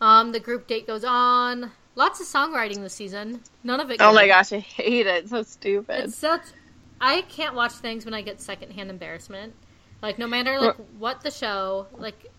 [0.00, 1.70] um, the group date goes on.
[1.94, 3.40] Lots of songwriting this season.
[3.62, 3.98] None of it.
[4.00, 5.24] Oh my gosh, I hate it.
[5.24, 6.04] It's so stupid.
[6.04, 6.42] It's such.
[7.00, 9.54] I can't watch things when I get secondhand embarrassment.
[10.00, 12.31] Like no matter like what the show, like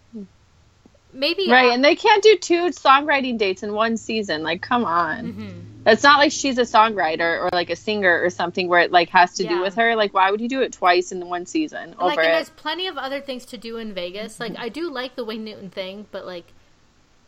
[1.13, 4.43] maybe Right, and they can't do two songwriting dates in one season.
[4.43, 5.33] Like, come on.
[5.33, 5.63] Mhm.
[5.85, 9.09] It's not like she's a songwriter or like a singer or something where it like
[9.09, 9.49] has to Yeah.
[9.49, 9.95] do with her.
[9.95, 12.31] Like, why would you do it twice in one season like and it?
[12.31, 14.39] there's plenty of other things to do in Vegas.
[14.39, 16.45] Like I do like the Wayne Newton thing, but like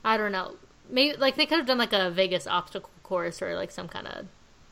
[0.04, 0.56] I don't know.
[0.89, 4.08] Maybe like they could have done like a Vegas obstacle course or like some kind
[4.08, 4.26] of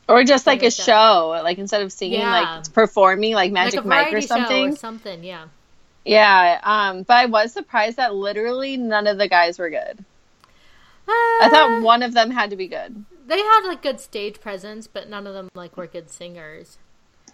[0.08, 2.30] Or just like a show, like instead of singing, Yeah.
[2.60, 4.72] like performing, like like Magic a Mike or something.
[4.72, 5.22] or something.
[5.24, 5.44] Yeah.
[6.04, 10.04] Yeah, um, but I was surprised that literally none of the guys were good.
[11.08, 13.04] I thought one of them had to be good.
[13.26, 16.78] they had like good stage presence, but none of them like were good singers.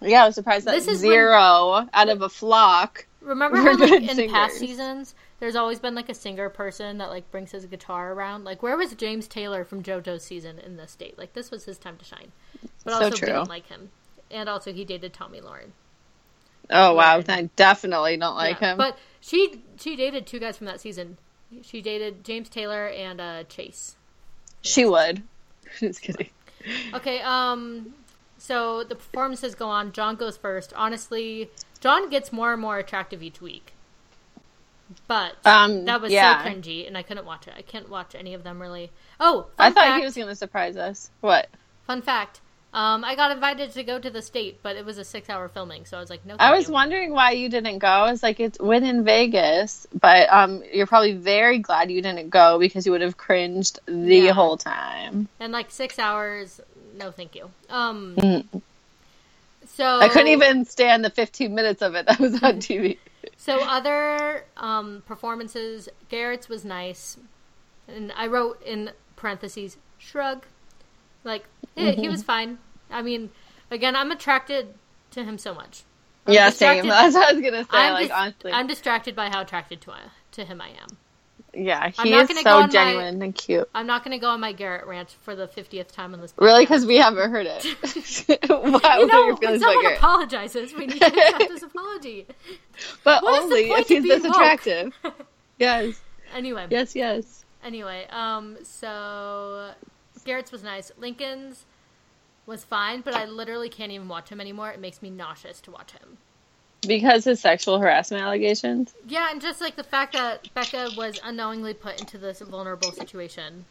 [0.01, 3.05] Yeah, I was surprised that This is when- zero out of a flock.
[3.21, 7.29] Remember how like in past seasons, there's always been like a singer person that like
[7.29, 8.43] brings his guitar around.
[8.45, 11.17] Like where was James Taylor from JoJo's season in this state?
[11.19, 12.31] Like this was his time to shine.
[12.83, 13.27] But So also true.
[13.27, 13.91] didn't like him,
[14.31, 15.73] and also he dated Tommy Lauren.
[16.71, 18.77] Oh wow, I definitely don't like Yeah, him.
[18.77, 21.17] But she she dated two guys from that season.
[21.63, 23.97] She dated James Taylor and uh, Chase.
[24.61, 25.23] she would.
[25.79, 26.29] Just kidding.
[26.93, 27.95] Okay, um
[28.37, 29.91] so the performances go on.
[29.91, 30.73] John goes first.
[30.75, 33.73] Honestly, John gets more and more attractive each week.
[35.07, 36.43] But Um, that was yeah.
[36.43, 37.53] so cringy and I couldn't watch it.
[37.55, 38.91] I can't watch any of them really.
[39.19, 41.11] Oh, I thought fact, he was going to surprise us.
[41.21, 41.49] What?
[41.87, 42.41] fun fact.
[42.73, 45.85] Um, I got invited to go to the state, but it was a six-hour filming,
[45.85, 46.37] so I was like, no.
[46.39, 46.73] I was you.
[46.73, 47.87] wondering why you didn't go.
[47.89, 52.29] I was like, it's when in Vegas, but um, you're probably very glad you didn't
[52.29, 54.31] go because you would have cringed the Yeah.
[54.31, 55.27] whole time.
[55.39, 56.61] and like six hours.
[56.97, 57.49] No, thank you.
[57.69, 58.61] Um, Mm.
[59.65, 62.97] so I couldn't even stand the 15 minutes of it that was on TV.
[63.37, 67.17] So other um, performances, Garrett's was nice,
[67.87, 70.45] and I wrote in parentheses shrug,
[71.23, 72.11] like he Mm-hmm.
[72.11, 72.57] was fine.
[72.89, 73.29] I mean,
[73.69, 74.73] again, I'm attracted
[75.11, 75.83] to him so much.
[76.27, 76.87] I'm yeah, same.
[76.87, 77.69] That's what I was gonna say.
[77.71, 79.93] I'm, like dis- honestly, I'm distracted by how attracted to
[80.33, 80.87] to him I am.
[81.53, 83.67] yeah, he is so on my- genuine and cute.
[83.75, 86.33] I'm not going to go on my Garrett rant for the 50th time on this.
[86.37, 87.63] Really, because we haven't heard it.
[88.49, 89.97] what you are know, your when someone Garrett?
[89.97, 92.25] apologizes, we need to accept this apology.
[93.03, 94.31] But What only if he's this woke?
[94.35, 94.93] attractive.
[95.59, 95.99] yes,
[96.33, 97.43] Anyway, yes, yes.
[97.65, 99.71] Anyway, um, so
[100.23, 100.91] Garrett's was nice.
[100.97, 101.65] Lincoln's
[102.45, 104.71] was fine, but I literally can't even watch him anymore.
[104.71, 106.17] It makes me nauseous to watch him.
[106.87, 108.93] Because his sexual harassment allegations.
[109.07, 113.65] Yeah, and just like the fact that Becca was unknowingly put into this vulnerable situation.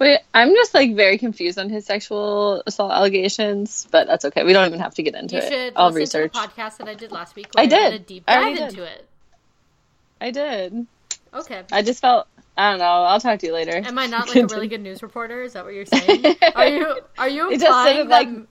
[0.00, 4.42] Wait, I'm just like very confused on his sexual assault allegations, but that's okay.
[4.44, 5.48] We don't even have to get into You it.
[5.48, 6.32] should I'll research.
[6.32, 7.48] to the podcast that I did last week.
[7.56, 7.94] I where did.
[7.94, 8.84] a deep I dive into did.
[8.88, 9.08] it.
[10.20, 10.86] I did.
[11.34, 11.62] Okay.
[11.72, 12.26] I just felt
[12.58, 12.84] I don't know.
[12.84, 13.76] I'll talk to you later.
[13.76, 15.42] Am I not like a really good news reporter?
[15.42, 16.24] Is that what you're saying?
[16.56, 18.46] Are you are you It just implying sounded that like-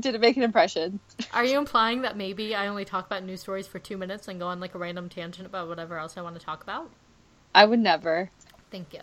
[0.00, 1.00] Did it make an impression?
[1.34, 4.40] are you implying that maybe I only talk about news stories for two minutes and
[4.40, 6.90] go on like a random tangent about whatever else I want to talk about?
[7.54, 8.30] I would never.
[8.70, 9.00] Thank you.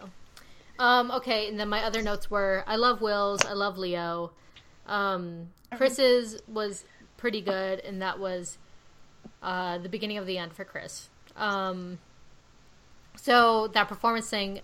[0.80, 4.32] Um, okay, and then my other notes were I love Will's, I love Leo.
[4.88, 6.86] Um, Chris's was
[7.18, 8.58] pretty good, and that was
[9.44, 11.10] uh, the beginning of the end for Chris.
[11.38, 12.00] Um,
[13.16, 14.62] so that performance thing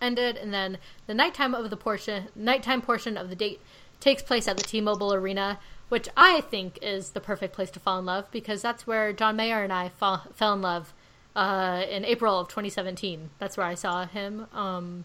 [0.00, 3.60] ended, and then the nighttime of the portion, nighttime portion of the date
[4.00, 7.98] takes place at the T-Mobile Arena, which I think is the perfect place to fall
[7.98, 10.92] in love because that's where John Mayer and I fall, fell in love
[11.36, 13.30] uh, in April of 2017.
[13.38, 14.46] That's where I saw him.
[14.52, 15.04] Um,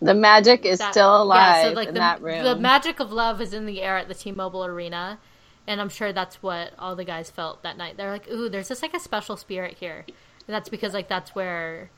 [0.00, 2.44] The magic is that- still alive yeah, so, like, in the, that room.
[2.44, 5.18] The magic of love is in the air at the T-Mobile Arena,
[5.66, 7.96] and I'm sure that's what all the guys felt that night.
[7.96, 11.34] They're like, "Ooh, there's just like a special spirit here," and that's because like that's
[11.34, 11.90] where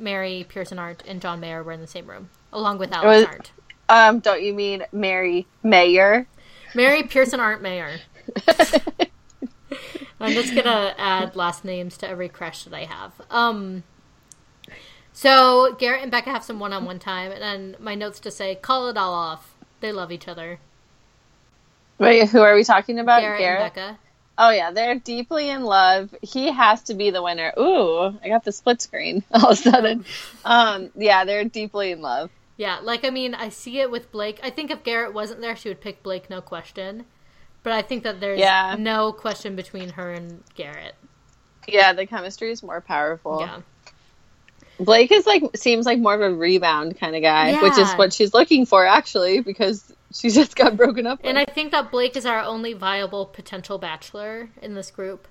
[0.00, 3.26] Mary Pearson Arndt and John Mayer were in the same room, along with Alex was-
[3.26, 3.52] Arndt.
[3.88, 6.26] um, don't you mean Mary Mayer?
[6.74, 7.98] Mary Pearson Arndt Mayer.
[10.18, 13.12] I'm just gonna add last names to every crush that I have.
[13.30, 13.84] Um,
[15.12, 18.88] so Garrett and Becca have some one-on-one time, and then my notes to say, "Call
[18.88, 19.54] it all off.
[19.80, 20.60] They love each other."
[21.98, 23.20] Wait, who are we talking about?
[23.20, 23.98] Garrett, and Becca.
[24.42, 26.14] Oh yeah, they're deeply in love.
[26.22, 27.52] He has to be the winner.
[27.58, 30.06] Ooh, I got the split screen all of a sudden.
[30.46, 32.30] Um, yeah, they're deeply in love.
[32.56, 34.40] Yeah, like I mean, I see it with Blake.
[34.42, 37.04] I think if Garrett wasn't there, she would pick Blake, no question.
[37.62, 38.76] But I think that there's Yeah.
[38.78, 40.94] no question between her and Garrett.
[41.68, 43.40] Yeah, the chemistry is more powerful.
[43.40, 43.60] Yeah.
[44.80, 48.12] Blake is like seems like more of a rebound kind of guy, which is what
[48.12, 51.20] she's looking for actually because she just got broken up.
[51.22, 51.38] And.
[51.38, 55.28] I think that Blake is our only viable potential bachelor in this group.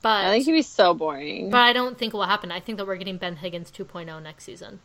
[0.00, 1.50] But I think he'd be so boring.
[1.50, 2.50] but I don't think it will happen.
[2.50, 4.80] I think that we're getting Ben Higgins 2.0 next season.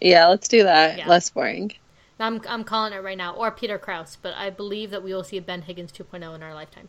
[0.00, 0.98] yeah, let's do that.
[0.98, 1.08] Yeah.
[1.08, 1.72] Less boring.
[2.18, 4.16] I'm I'm calling it right now, or Peter Kraus.
[4.20, 6.88] But I believe that we will see a Ben Higgins 2.0 in our lifetime.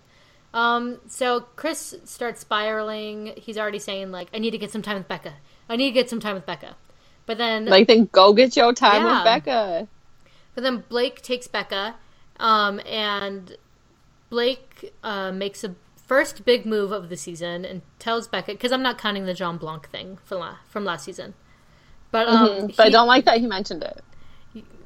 [0.54, 3.34] Um, so Chris starts spiraling.
[3.36, 5.34] He's already saying like, "I need to get some time with Becca.
[5.70, 6.76] I need to get some time with Becca."
[7.26, 9.16] But then Like then go get your time Yeah.
[9.16, 9.88] with Becca.
[10.54, 11.96] But then Blake takes Becca,
[12.40, 13.58] um, and
[14.30, 15.76] Blake uh, makes a
[16.06, 19.58] first big move of the season and tells Becca because I'm not counting the John
[19.58, 21.34] Blanc thing from la- from last season.
[22.12, 22.78] But um, Mhm.
[22.78, 24.04] But I don't like that he mentioned it.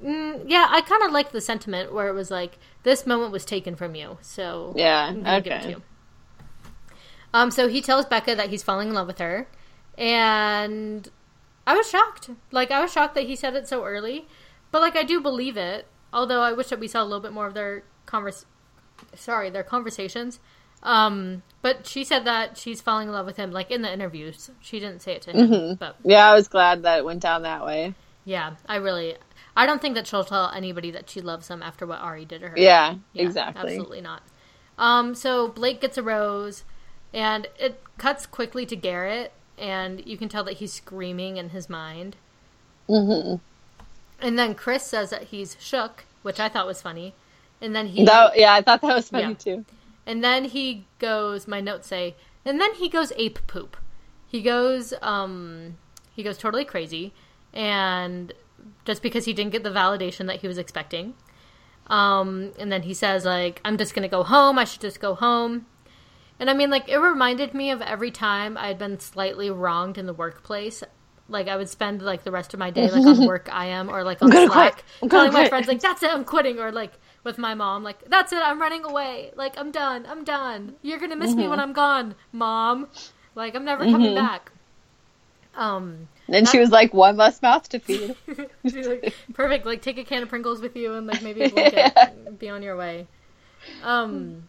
[0.04, 3.44] mm, yeah, I kind of liked the sentiment where it was like this moment was
[3.46, 5.08] taken from you, so Yeah.
[5.10, 5.70] I'm gonna give it to Okay.
[5.72, 5.82] you.
[7.34, 9.48] Um, so he tells Becca that he's falling in love with her,
[10.00, 11.08] and
[11.68, 12.30] I was shocked.
[12.52, 14.28] Like I was shocked that he said it so early,
[14.72, 15.86] but like I do believe it.
[16.12, 18.46] Although I wish that we saw a little bit more of their convers,
[19.14, 20.40] sorry, their conversations.
[20.82, 24.50] Um, but she said that she's falling in love with him, like in the interviews.
[24.62, 25.78] She didn't say it to him, Mhm.
[25.80, 27.94] but Yeah, I was glad that it went down that way.
[28.24, 29.18] yeah, I really,
[29.58, 32.40] I don't think that she'll tell anybody that she loves him after what Arie did
[32.42, 32.58] to her.
[32.58, 33.74] Yeah, Yeah, exactly.
[33.74, 34.24] Absolutely not.
[34.78, 36.64] Um, so Blake gets a rose,
[37.14, 41.70] and it cuts quickly to Garrett, and you can tell that he's screaming in his
[41.70, 42.16] mind.
[42.88, 43.36] hmm
[44.22, 47.14] And then Chris says that he's shook, which I thought was funny.
[47.62, 49.34] And then he, That, yeah, I thought that was funny Yeah.
[49.34, 49.66] too.
[50.06, 51.48] and then he goes.
[51.48, 53.78] My notes say, and then he goes ape poop.
[54.28, 55.78] He goes, um,
[56.16, 57.14] he goes totally crazy,
[57.54, 58.34] and
[58.86, 61.16] just because he didn't get the validation that he was expecting.
[61.88, 64.58] Um, and then he says like, "I'm just gonna go home.
[64.60, 65.66] I should just go home."
[66.40, 69.98] And I mean, like, it reminded me of every time I had been slightly wronged
[69.98, 70.84] in the workplace.
[71.28, 73.90] Like, I would spend like the rest of my day like on work I am
[73.90, 77.38] or like on Slack, telling my friends like, "That's it, I'm quitting," or like with
[77.38, 79.32] my mom, like, "That's it, I'm running away.
[79.36, 80.08] Like, I'm done.
[80.08, 80.76] I'm done.
[80.82, 81.50] You're gonna miss me Mm-hmm.
[81.52, 82.88] when I'm gone, mom.
[83.36, 84.52] Like, I'm never coming back."
[85.56, 88.16] Um, Then she was like, one less mouth to feed.
[88.64, 89.66] She's like, perfect.
[89.66, 92.78] Like, take a can of Pringles with you and like maybe and Be on your
[92.78, 93.08] way.
[93.84, 94.44] Um.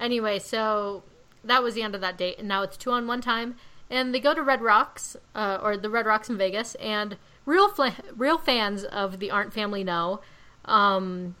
[0.00, 1.02] Anyway, so
[1.44, 3.56] that was the end of that date, and now it's two on one time,
[3.90, 7.68] and they go to Red Rocks, uh, or the Red Rocks in Vegas, and real
[7.68, 10.20] fla- real fans of the Arndt family know
[10.66, 11.34] um,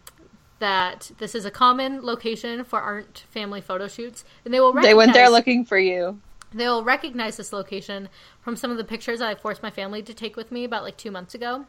[0.58, 4.94] that this is a common location for Arndt family photo shoots, and they will they
[4.94, 6.20] went there looking for you.
[6.52, 8.08] They'll recognize this location
[8.40, 10.82] from some of the pictures that I forced my family to take with me about
[10.82, 11.66] like two months ago.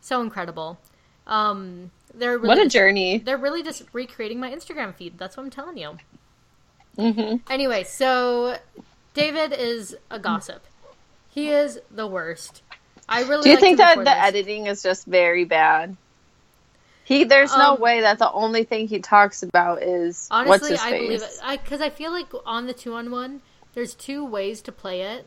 [0.00, 0.78] So incredible.
[1.26, 3.18] Um, they're really what a just- journey.
[3.18, 5.18] They're really just recreating my Instagram feed.
[5.18, 5.98] That's what I'm telling you.
[6.96, 8.56] Hmm Anyway, so
[9.14, 10.64] David is a gossip.
[11.30, 12.62] He is the worst.
[13.08, 14.24] I really Do you liked think that the this.
[14.24, 15.96] editing is just very bad?
[17.04, 20.70] He there's no Um, way that the only thing he talks about is what's Honestly,
[20.70, 21.00] his I face.
[21.00, 21.38] believe it.
[21.42, 23.42] I because I feel like on the two on one,
[23.74, 25.26] there's two ways to play it.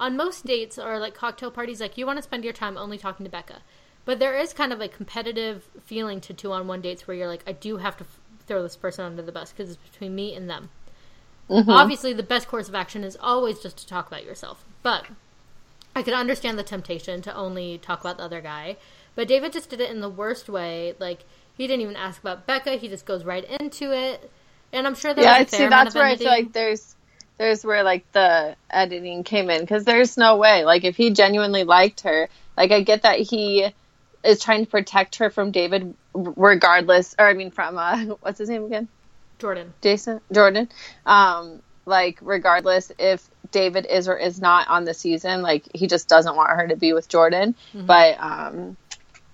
[0.00, 2.98] On most dates or like cocktail parties, like you want to spend your time only
[2.98, 3.60] talking to Becca,
[4.04, 7.28] but there is kind of a competitive feeling to two on one dates where you're
[7.28, 10.14] like, I do have to f- throw this person under the bus because it's between
[10.14, 10.70] me and them.
[11.50, 11.68] Mhm.
[11.68, 15.04] Obviously, the best course of action is always just to talk about yourself, but
[15.94, 18.76] I could understand the temptation to only talk about the other guy.
[19.14, 20.94] But David just did it in the worst way.
[20.98, 21.24] Like
[21.56, 22.72] he didn't even ask about Becca.
[22.72, 24.30] He just goes right into it.
[24.72, 26.96] And I'm sure there yeah, see, that's where I feel like there's
[27.38, 31.64] there's where like the editing came in because there's no way like if he genuinely
[31.64, 33.72] liked her, like I get that he
[34.24, 38.48] is trying to protect her from David regardless, or I mean from uh, what's his
[38.48, 38.88] name again?
[39.44, 39.74] Jordan.
[39.82, 40.70] Jason Jordan.
[41.04, 46.08] Um, like regardless if David is or is not on the season, like he just
[46.08, 47.54] doesn't want her to be with Jordan.
[47.74, 47.84] Mm-hmm.
[47.84, 48.78] But um,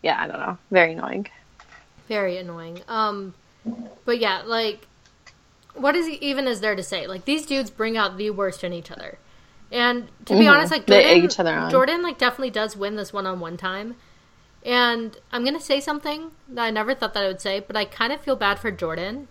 [0.02, 1.28] yeah, I don't know, very annoying.
[2.08, 2.80] Very annoying.
[2.88, 3.34] Um,
[4.04, 4.88] but yeah, like,
[5.76, 7.06] what is he even is there to say?
[7.06, 9.16] Like these dudes bring out the worst in each other.
[9.70, 10.52] And to be Mhm.
[10.54, 11.70] honest, like They Jordan, egg each other on.
[11.70, 13.94] Jordan like definitely does win this one on one time.
[14.66, 17.84] And I'm gonna say something that I never thought that I would say, but I
[17.84, 19.28] kind of feel bad for Jordan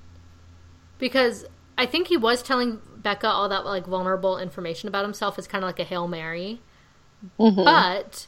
[0.99, 1.45] because
[1.77, 5.63] I think he was telling Becca all that like vulnerable information about himself as kind
[5.63, 6.59] of like a hail mary,
[7.39, 7.63] Mhm.
[7.65, 8.27] but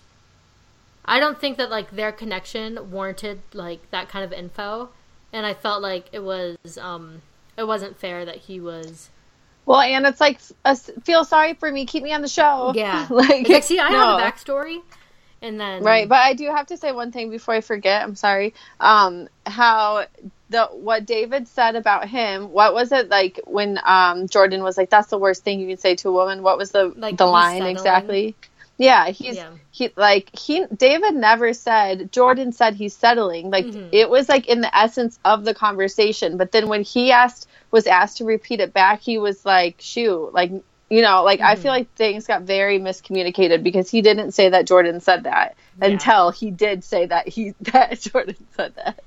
[1.06, 4.90] I don't think that like their connection warranted like that kind of info,
[5.34, 7.22] and I felt like it was um
[7.58, 9.10] it wasn't fair that he was
[9.66, 12.72] Well, and it's like, uh, feel sorry for me, keep me on the show.
[12.76, 14.00] yeah like, like see I no.
[14.00, 14.82] have a backstory,
[15.42, 18.02] and then Right, but I do have to say one thing before I forget.
[18.04, 18.54] I'm sorry.
[18.80, 20.06] Um, how
[20.52, 22.52] the what David said about him?
[22.52, 25.78] What was it like when um Jordan was like, "That's the worst thing you can
[25.78, 27.76] say to a woman." What was the Like, the line settling.
[27.78, 28.36] exactly?
[28.78, 29.50] Yeah, he's Yeah.
[29.72, 33.50] he like he David never said Jordan said he's settling.
[33.52, 33.90] Like Mhm.
[33.92, 36.38] it was like in the essence of the conversation.
[36.38, 40.34] But then when he asked was asked to repeat it back, he was like, "Shoot,
[40.34, 40.52] like."
[40.92, 41.60] You know, like I Mhm.
[41.60, 45.88] feel like things got very miscommunicated because he didn't say that Jordan said that Yeah.
[45.88, 49.00] until he did say that he that Jordan said that.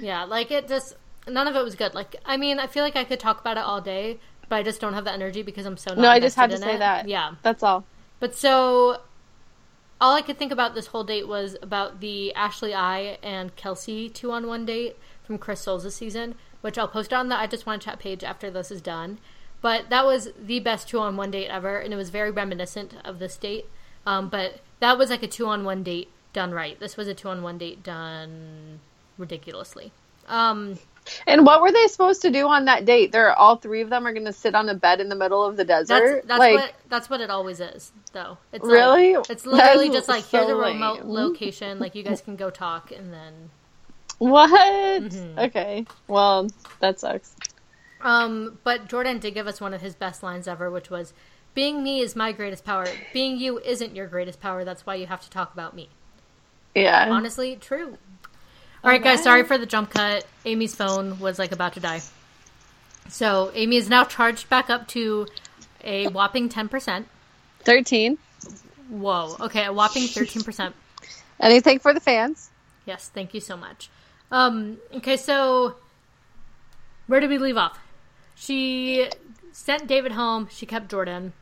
[0.00, 0.94] yeah like it just
[1.26, 1.94] none of it was good.
[1.94, 4.62] Like I mean I feel like I could talk about it all day, but I
[4.62, 6.76] just don't have the energy because I'm so not No, I just had to say
[6.76, 6.78] it.
[6.78, 7.08] that.
[7.08, 7.32] yeah.
[7.42, 7.84] That's all.
[8.20, 9.00] But so,
[10.00, 14.08] all I could think about this whole date was about the Ashley I and Kelsey
[14.08, 17.66] two on one date from Chris Soules' season, which I'll post on the I Just
[17.66, 19.18] Want to Chat page after this is done.
[19.62, 22.94] But that was the best two on one date ever, and it was very reminiscent
[23.04, 23.66] of this date.
[24.04, 26.78] Um, but that was like a two on one date done right.
[26.80, 28.80] This was a two on one date done
[29.16, 29.92] ridiculously.
[30.28, 30.78] Um,
[31.26, 33.12] And what were they supposed to do on that date?
[33.12, 35.44] They're all three of them are going to sit on a bed in the middle
[35.44, 36.24] of the desert.
[36.26, 38.38] that's like what that's what it always is, though.
[38.52, 41.08] It's really, Like, it's literally That's just like so here's a remote lame.
[41.10, 43.50] location, like you guys can go talk, and then
[44.18, 45.02] What?
[45.02, 45.38] Mhm.
[45.46, 45.86] Okay.
[46.08, 46.48] Well,
[46.80, 47.34] that sucks.
[48.02, 51.12] Um, but Jordan did give us one of his best lines ever, which was,
[51.54, 52.86] "Being me is my greatest power.
[53.12, 54.64] Being you isn't your greatest power.
[54.64, 55.88] That's why you have to talk about me."
[56.74, 57.08] Yeah.
[57.10, 57.98] Honestly, true.
[58.84, 59.22] All right, guys.
[59.22, 60.26] Sorry for the jump cut.
[60.44, 62.00] Amy's phone was like about to die,
[63.08, 65.28] so Amy is now charged back up to
[65.84, 67.06] a whopping ten percent.
[67.60, 68.18] Thirteen.
[68.88, 69.36] Whoa.
[69.38, 70.74] Okay, a whopping thirteen percent.
[71.38, 72.50] Anything for the fans?
[72.84, 73.88] Yes, thank you so much.
[74.32, 75.76] Um, okay, so
[77.06, 77.78] where did we leave off?
[78.44, 79.08] She
[79.52, 80.48] sent David home.
[80.50, 81.32] She kept Jordan.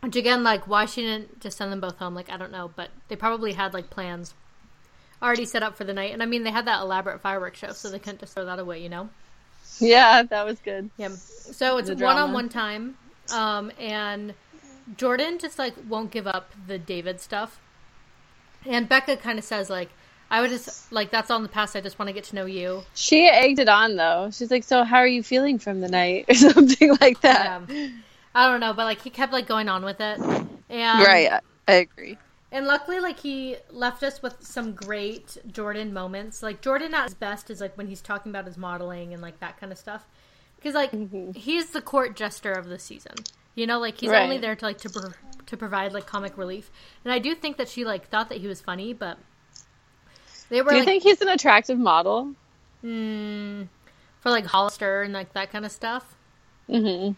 [0.00, 2.14] Which again, like, why she didn't just send them both home?
[2.14, 4.32] Like, I don't know, but they probably had like plans
[5.22, 6.14] already set up for the night.
[6.14, 8.58] And I mean, they had that elaborate fireworks show, so they couldn't just throw that
[8.58, 9.10] away, you know?
[9.80, 10.88] Yeah, that was good.
[10.96, 11.10] Yeah.
[11.10, 12.96] So it's one on one time.
[13.30, 14.32] Um, and
[14.96, 17.60] Jordan just like won't give up the David stuff.
[18.64, 19.90] And Becca kind of says like,
[20.34, 21.76] I would just like that's all in the past.
[21.76, 22.82] I just want to get to know you.
[22.94, 24.30] She egged it on though.
[24.32, 27.46] She's like, "So how are you feeling from the night?" or something like that.
[27.52, 28.02] Um,
[28.34, 30.18] I don't know, but like he kept like going on with it.
[30.18, 31.30] And right.
[31.30, 32.18] I, I agree.
[32.50, 36.42] And luckily, like he left us with some great Jordan moments.
[36.42, 39.38] Like Jordan at his best is like when he's talking about his modeling and like
[39.38, 40.04] that kind of stuff.
[40.56, 41.36] Because like Mhm.
[41.36, 43.12] he's the court jester of the season.
[43.54, 44.24] You know, like he's Right.
[44.24, 45.12] only there to like to pro-
[45.46, 46.72] to provide like comic relief.
[47.04, 49.16] And I do think that she like thought that he was funny, but
[50.50, 52.34] they were Do you like think he's an attractive model?
[52.84, 53.66] mm,
[54.20, 56.14] for like Hollister and like that kind of stuff.
[56.68, 57.12] Mm-hmm.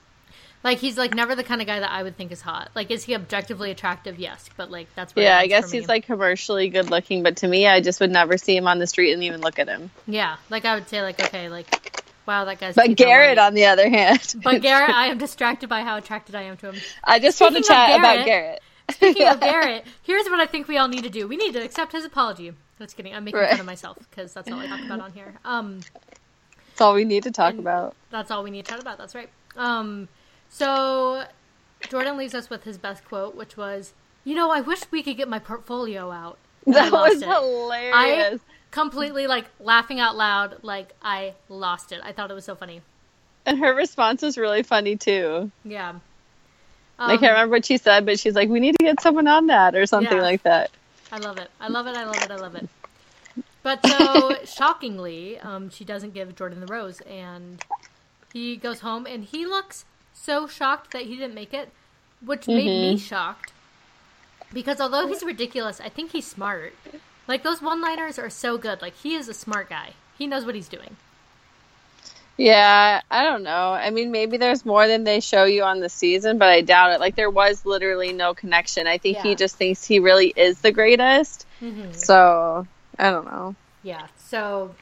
[0.64, 2.70] Like he's like never the kind of guy that I would think is hot.
[2.74, 4.18] Like is he objectively attractive?
[4.18, 7.48] Yes, but like that's where Yeah, I guess he's like commercially good looking, but to
[7.48, 9.90] me, I just would never see him on the street and even look at him.
[10.06, 10.36] yeah.
[10.50, 12.74] Like I would say like okay like wow that guy's.
[12.74, 16.42] But Garrett, on the other hand, But Garrett, I am distracted by how attracted I
[16.42, 16.80] am to him.
[17.04, 18.62] I just want to Speaking chat about Garrett- Garrett.
[18.92, 21.28] Speaking of Garrett, here's what I think we all need to do.
[21.28, 22.52] We need to accept his apology.
[22.78, 23.14] Just kidding.
[23.14, 23.50] I'm making Right.
[23.50, 25.34] fun of myself because that's all I talk about on here.
[25.44, 25.80] Um,
[26.68, 27.94] That's all we need to talk about.
[28.10, 28.98] that's all we need to talk about.
[28.98, 29.30] That's right.
[29.56, 30.08] Um,
[30.50, 31.24] so
[31.88, 35.16] Jordan leaves us with his best quote, which was, "You know, I wish we could
[35.16, 36.36] get my portfolio out."
[36.68, 37.28] I That was it.
[37.28, 38.40] hilarious.
[38.72, 42.00] Completely like laughing out loud, like I lost it.
[42.04, 42.82] I thought it was so funny.
[43.46, 45.50] And her response was really funny too.
[45.64, 45.94] Yeah.
[46.98, 49.28] I Um, can't remember what she said, but she's like, "We need to get someone
[49.28, 50.22] on that" or something Yeah.
[50.22, 50.70] like that.
[51.12, 51.50] I love it.
[51.60, 51.96] I love it.
[51.96, 52.30] I love it.
[52.30, 52.68] I love it.
[53.62, 57.64] But so shockingly, um, she doesn't give Jordan the rose, and
[58.32, 61.70] he goes home, and he looks so shocked that he didn't make it,
[62.24, 63.52] which made me shocked.
[64.52, 66.74] Because although he's ridiculous, I think he's smart.
[67.28, 68.80] Like those one-liners are so good.
[68.80, 69.94] Like he is a smart guy.
[70.16, 70.96] He knows what he's doing.
[72.38, 73.72] Yeah, I don't know.
[73.72, 76.92] I mean, maybe there's more than they show you on the season, but I doubt
[76.92, 77.00] it.
[77.00, 78.86] Like there was literally no connection.
[78.86, 79.22] I think Yeah.
[79.22, 81.46] he just thinks he really is the greatest.
[81.62, 81.92] Mm-hmm.
[81.92, 82.66] So
[82.98, 83.54] I don't know.
[83.82, 84.06] Yeah.
[84.18, 84.74] So,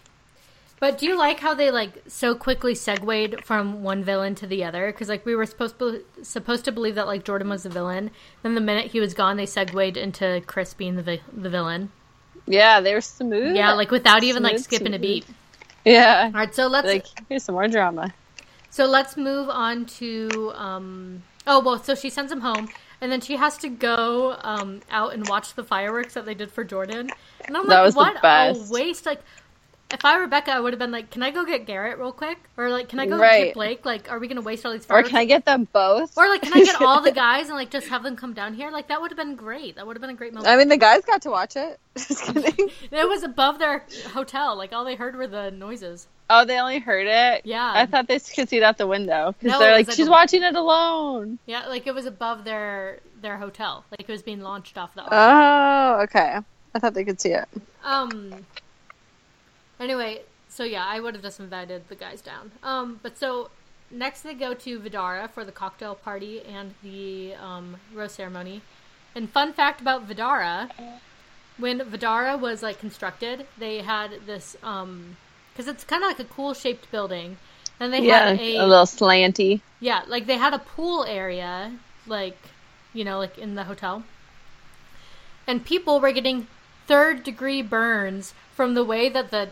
[0.81, 4.65] but do you like how they like so quickly segued from one villain to the
[4.65, 4.87] other?
[4.89, 8.11] Because like we were supposed to supposed to believe that like Jordan was the villain.
[8.43, 11.93] Then the minute he was gone, they segued into Chris being the vi- the villain.
[12.47, 13.55] Yeah, they were smooth.
[13.55, 15.25] Yeah, like without even like Smooth, skipping a beat.
[15.85, 16.33] Yeah.
[16.35, 18.15] All right, so let's Like here's some more drama.
[18.71, 21.25] so let's move on to um.
[21.47, 22.71] Oh well, so she sends him home,
[23.01, 26.51] and then she has to go um out and watch the fireworks that they did
[26.53, 27.15] for Jordan.
[27.47, 29.07] And I'm That like, was the what a waste!
[29.07, 29.23] Like,
[29.93, 32.11] if I were Becca, I would have been like, "Can I go get Garrett real
[32.13, 33.47] quick?" Or like, "Can I go Right.
[33.47, 36.17] get Blake?" Like, are we gonna waste all these Or can I get them both?
[36.17, 38.55] Or like, can I get all the guys and like just have them come down
[38.55, 38.71] here?
[38.71, 39.77] Like, that would have been great.
[39.77, 40.49] That would have been a great moment.
[40.51, 41.79] I mean, the guys got to watch it.
[41.97, 42.71] Just kidding.
[42.91, 44.57] it was above their hotel.
[44.57, 46.09] Like, all they heard were the noises.
[46.31, 47.43] Oh, they only heard it.
[47.45, 47.71] Yeah.
[47.75, 50.09] I thought they could see it out the window because No, they're like, like she's
[50.09, 51.39] a- watching it alone.
[51.47, 53.85] Yeah, like it was above their their hotel.
[53.91, 55.03] Like it was being launched off the.
[55.09, 56.39] Oh, okay.
[56.75, 57.45] I thought they could see it.
[57.85, 58.47] Um.
[59.81, 62.53] Anyway, so yeah, I would have just invited the guys down.
[62.63, 63.51] Um, but so
[63.91, 68.63] next they go to Vdara for the cocktail party and the um, rose ceremony.
[69.15, 70.71] And fun fact about Vdara,
[71.57, 75.17] when Vdara was like constructed, they had this um,
[75.53, 77.39] because it's kind of like a cool shaped building.
[77.81, 79.63] And they Yeah, had a, a little slanty.
[79.81, 82.39] yeah, like they had a pool area, like,
[82.93, 84.05] you know, like in the hotel.
[85.47, 86.49] And people were getting
[86.87, 89.51] third degree burns from the way that the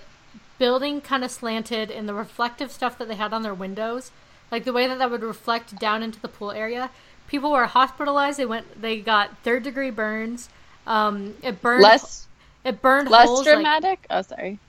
[0.63, 4.13] building kind of slanted and the reflective stuff that they had on their windows,
[4.53, 6.89] like the way that that would reflect down into the pool area.
[7.27, 8.39] People were hospitalized.
[8.39, 8.81] They went.
[8.81, 10.49] They got third degree burns.
[10.87, 11.83] Um, it burned.
[11.83, 12.29] Less
[12.65, 13.45] It burned less holes.
[13.45, 14.07] like- dramatic.
[14.09, 14.61] oh, sorry.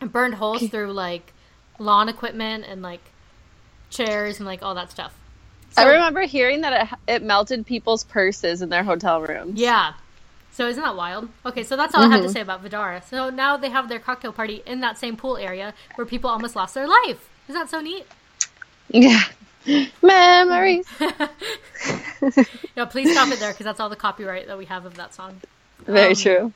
[0.00, 1.32] it burned holes through like
[1.80, 3.02] lawn equipment and like
[3.90, 5.12] chairs and like all that stuff.
[5.76, 9.58] I remember hearing that it, it melted people's purses in their hotel rooms.
[9.58, 9.94] Yeah.
[10.52, 11.28] So isn't that wild?
[11.46, 12.32] Okay, so that's all I have to Mm-hmm.
[12.32, 13.02] say about Vdara.
[13.04, 16.54] So now they have their cocktail party in that same pool area where people almost
[16.56, 17.30] lost their life.
[17.48, 18.06] Isn't that so neat?
[18.88, 19.22] Yeah.
[20.02, 20.86] Memories.
[22.76, 25.14] No, please stop it there because that's all the copyright that we have of that
[25.14, 25.42] song.
[25.86, 26.52] Very Um, true.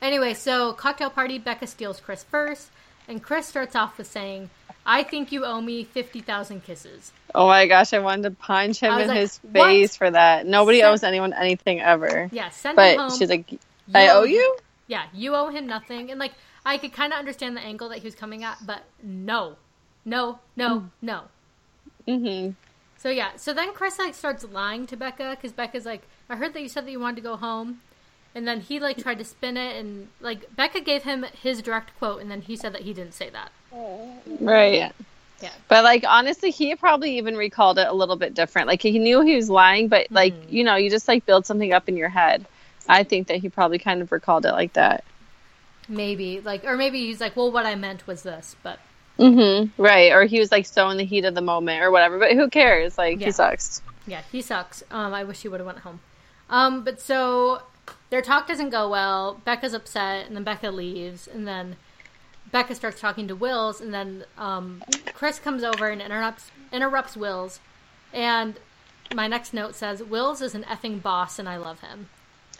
[0.00, 2.70] Anyway, so cocktail party, Becca steals Chris first,
[3.08, 4.50] and Chris starts off with saying,
[4.86, 8.80] "I think you owe me fifty thousand kisses." Oh my gosh, I wanted to punch
[8.80, 10.46] him in like, his "What?" face for that.
[10.46, 12.28] Nobody Send- owes anyone anything ever.
[12.32, 13.18] Yeah, send him But home.
[13.18, 13.58] she's like,
[13.94, 14.56] I owe you?
[14.86, 16.10] Yeah, you owe him nothing.
[16.10, 16.32] And like
[16.64, 19.56] I could kind of understand the angle that he was coming at, but no,
[20.04, 21.22] no, no, no.
[22.06, 22.52] Mm-hmm.
[22.96, 26.54] So yeah, so then Chris like starts lying to Becca because Becca's like, I heard
[26.54, 27.80] that you said that you wanted to go home,
[28.34, 31.96] and then he like tried to spin it, and like Becca gave him his direct
[31.98, 33.52] quote, and then he said that he didn't say that.
[34.40, 34.92] Right.
[35.40, 35.50] Yeah.
[35.68, 38.66] But like honestly, he probably even recalled it a little bit different.
[38.68, 40.52] Like he knew he was lying, but like Mhm.
[40.52, 42.44] you know, you just like build something up in your head.
[42.88, 45.04] I think that he probably kind of recalled it like that.
[45.88, 48.78] Maybe like, or maybe he's like, well, what I meant was this, but
[49.18, 49.82] Mm-hmm.
[49.82, 50.12] Right.
[50.12, 52.18] Or he was like so in the heat of the moment or whatever.
[52.20, 52.96] But who cares?
[52.96, 53.26] Like Yeah.
[53.26, 53.82] he sucks.
[54.06, 54.84] yeah, he sucks.
[54.92, 55.98] Um, I wish he would have went home.
[56.48, 57.62] Um, but so
[58.10, 59.40] their talk doesn't go well.
[59.44, 61.76] Becca's upset, and then Becca leaves, and then
[62.50, 64.82] Becca starts talking to Wills, and then um,
[65.14, 67.60] Chris comes over and interrupts interrupts Wills.
[68.12, 68.58] And
[69.14, 72.08] my next note says, "Wills is an effing boss, and I love him."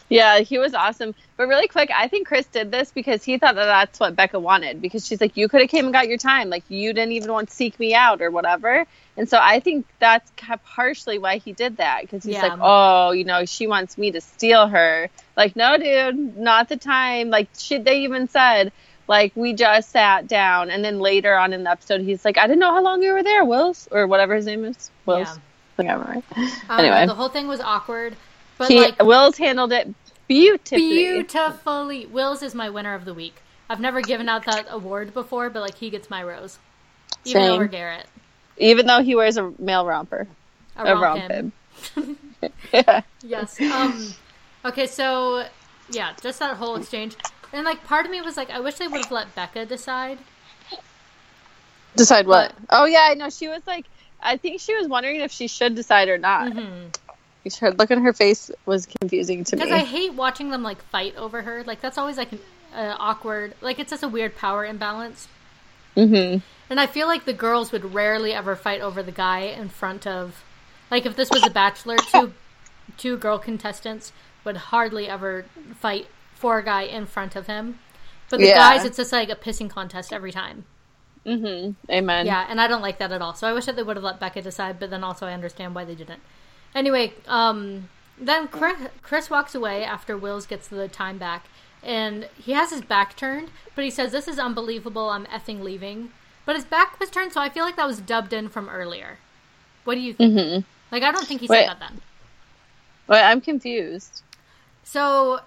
[0.09, 1.13] Yeah, he was awesome.
[1.37, 4.39] But really quick, I think Chris did this because he thought that that's what Becca
[4.39, 4.81] wanted.
[4.81, 6.49] Because she's like, you could have came and got your time.
[6.49, 8.85] Like you didn't even want to seek me out or whatever.
[9.15, 10.31] And so I think that's
[10.65, 12.01] partially why he did that.
[12.01, 12.47] Because he's Yeah.
[12.47, 15.09] like, oh, you know, she wants me to steal her.
[15.37, 17.29] Like, no, dude, not the time.
[17.29, 18.71] Like, she, they even said,
[19.09, 20.69] like, we just sat down.
[20.69, 23.11] And then later on in the episode, he's like, I didn't know how long you
[23.11, 24.89] were there, Wills, or whatever his name is.
[25.05, 25.27] Wills.
[25.27, 25.33] Yeah.
[25.33, 26.23] I think I'm right.
[26.69, 27.05] Um, Anyway.
[27.07, 28.15] the whole thing was awkward,
[28.57, 29.93] but he like Wills handled it
[30.27, 30.79] beautifully.
[30.79, 32.05] beautifully.
[32.05, 33.35] Wills is my winner of the week.
[33.69, 36.59] I've never given out that award before, but like he gets my rose,
[37.25, 37.51] even Same.
[37.53, 38.05] over Garrett.
[38.57, 40.27] Even though he wears a male romper.
[40.75, 41.53] A A romp romp him.
[41.95, 42.17] him.
[42.73, 43.01] yeah.
[43.23, 43.59] Yes.
[43.61, 44.13] Um.
[44.65, 45.45] Okay, so
[45.91, 47.15] yeah, just that whole exchange,
[47.53, 50.19] and like part of me was like, I wish they would have let Becca decide.
[51.95, 52.53] Decide what?
[52.69, 53.29] Oh yeah, I know.
[53.29, 53.85] She was like,
[54.21, 56.53] I think she was wondering if she should decide or not.
[56.53, 56.95] Mhm.
[57.59, 59.63] Her look on her face was confusing to me.
[59.63, 61.63] Because I hate watching them like fight over her.
[61.63, 62.39] Like that's always like an
[62.75, 63.55] uh, awkward.
[63.61, 65.27] Like it's just a weird power imbalance.
[65.95, 66.37] hmm
[66.69, 70.05] And I feel like the girls would rarely ever fight over the guy in front
[70.05, 70.43] of,
[70.91, 72.33] like if this was a bachelor, two
[72.97, 74.11] two girl contestants
[74.43, 75.45] would hardly ever
[75.79, 76.07] fight
[76.39, 77.79] for a guy in front of him.
[78.29, 78.53] But the Yeah.
[78.53, 80.65] guys, it's just like a pissing contest every time.
[81.25, 82.25] hmm Amen.
[82.25, 83.33] Yeah, and I don't like that at all.
[83.33, 85.73] So I wish that they would have let Becca decide, but then also I understand
[85.75, 86.21] why they didn't.
[86.75, 91.45] Anyway, um, then Chris, Chris walks away after Wills gets the time back,
[91.81, 96.11] and he has his back turned, but he says, This is unbelievable, I'm effing leaving.
[96.45, 99.17] But his back was turned, so I feel like that was dubbed in from earlier.
[99.85, 100.33] What do you think?
[100.33, 100.59] hmm
[100.91, 101.65] Like, I don't think he Wait.
[101.65, 102.01] said that then.
[103.07, 104.21] Wait, I'm confused.
[104.83, 105.39] So,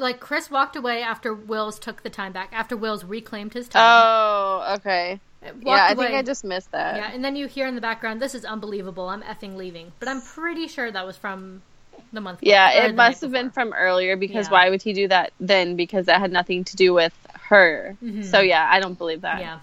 [0.00, 3.82] like, Chris walked away after Wills took the time back, after Wills reclaimed his time.
[3.84, 5.20] Oh, okay.
[5.42, 6.16] Walked yeah, I think away.
[6.18, 6.96] I just missed that.
[6.96, 9.08] Yeah, and then you hear in the background, "This is unbelievable.
[9.08, 11.62] I'm effing leaving." But I'm pretty sure that was from
[12.12, 12.40] the month.
[12.42, 14.52] Yeah, before- it must have been from earlier because Yeah.
[14.52, 15.76] why would he do that then?
[15.76, 17.96] Because that had nothing to do with her.
[18.02, 18.24] Mhm.
[18.24, 19.40] So yeah, I don't believe that.
[19.40, 19.60] Yeah.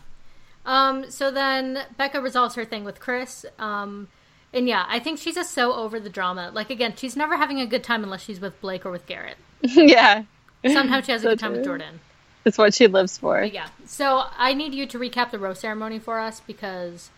[0.66, 1.12] Um.
[1.12, 3.46] So then Becca resolves her thing with Chris.
[3.60, 4.08] Um.
[4.54, 6.50] And yeah, I think she's just so over the drama.
[6.54, 9.38] Like again, she's never having a good time unless she's with Blake or with Garrett.
[9.76, 10.24] yeah.
[10.66, 11.64] Sometimes she has a So good time with.
[11.66, 12.00] Jordan.
[12.46, 13.42] It's what she lives for.
[13.42, 13.68] But yeah.
[13.86, 17.10] So I need you to recap the rose ceremony for us because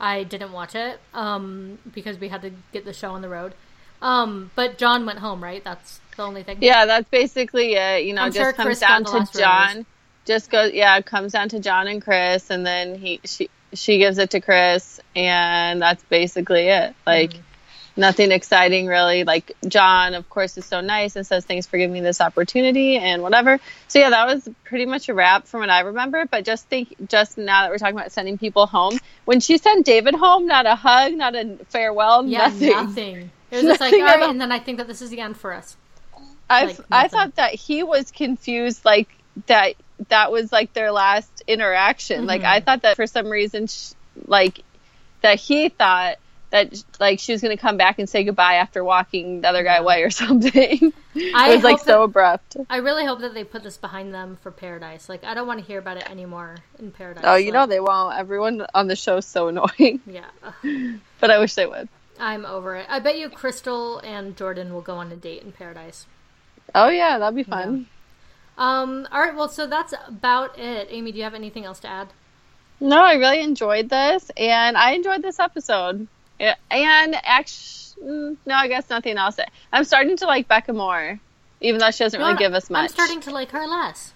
[0.00, 1.00] I didn't watch it.
[1.14, 1.78] Um.
[1.94, 3.54] Because we had to get the show on the road.
[4.02, 4.50] Um.
[4.54, 5.62] But John went home, right?
[5.62, 6.58] That's the only thing.
[6.60, 8.04] Yeah, that's basically it.
[8.04, 9.76] You know, I'm just sure comes Chris down to John.
[9.76, 9.84] rose.
[10.26, 13.98] Just goes, yeah, it comes down to John and Chris, and then he she she
[13.98, 16.94] gives it to Chris, and that's basically it.
[17.06, 17.42] Like Mm-hmm.
[17.96, 19.24] Nothing exciting really.
[19.24, 22.96] Like John, of course, is so nice and says thanks for giving me this opportunity
[22.96, 23.58] and whatever.
[23.88, 26.26] So yeah, that was pretty much a wrap from what I remember.
[26.26, 29.86] But just think, just now that we're talking about sending people home, when she sent
[29.86, 32.68] David home, not a hug, not a farewell, Yeah, nothing.
[32.70, 33.30] nothing.
[33.50, 35.36] It was just like, all right, and then I think that this is the end
[35.36, 35.76] for us.
[36.50, 39.08] I Like, I thought that he was confused, like
[39.46, 39.74] that
[40.08, 42.26] that was like their last interaction.
[42.26, 42.46] Like Mhm.
[42.46, 43.92] I thought that for some reason, sh-
[44.26, 44.62] like
[45.22, 46.16] that he thought
[46.56, 49.62] that like she was going to come back and say goodbye after walking the other
[49.62, 50.92] guy away or something.
[51.14, 52.56] I it was like hope so that- abrupt.
[52.70, 55.08] I really hope that they put this behind them for Paradise.
[55.08, 57.24] Like, I don't want to hear about it anymore in Paradise.
[57.26, 58.18] Oh, you know they won't.
[58.18, 60.30] Everyone on the show is so annoying, Yeah,
[61.20, 61.88] but I wish they would.
[62.18, 62.86] I'm over it.
[62.88, 66.06] I bet you Krystal and Jordan will go on a date in Paradise.
[66.74, 67.86] Oh yeah, that'd be fun.
[68.58, 69.06] Um.
[69.12, 69.34] All right.
[69.36, 70.88] Well, so that's about it.
[70.90, 72.08] Amy, do you have anything else to add?
[72.80, 76.08] No, I really enjoyed this, and I enjoyed this episode.
[76.38, 79.38] Yeah, And actually, no, I guess nothing else.
[79.72, 81.18] I'm starting to like Becca more,
[81.60, 82.82] even though she doesn't really give us much.
[82.82, 84.12] I'm starting to like her less.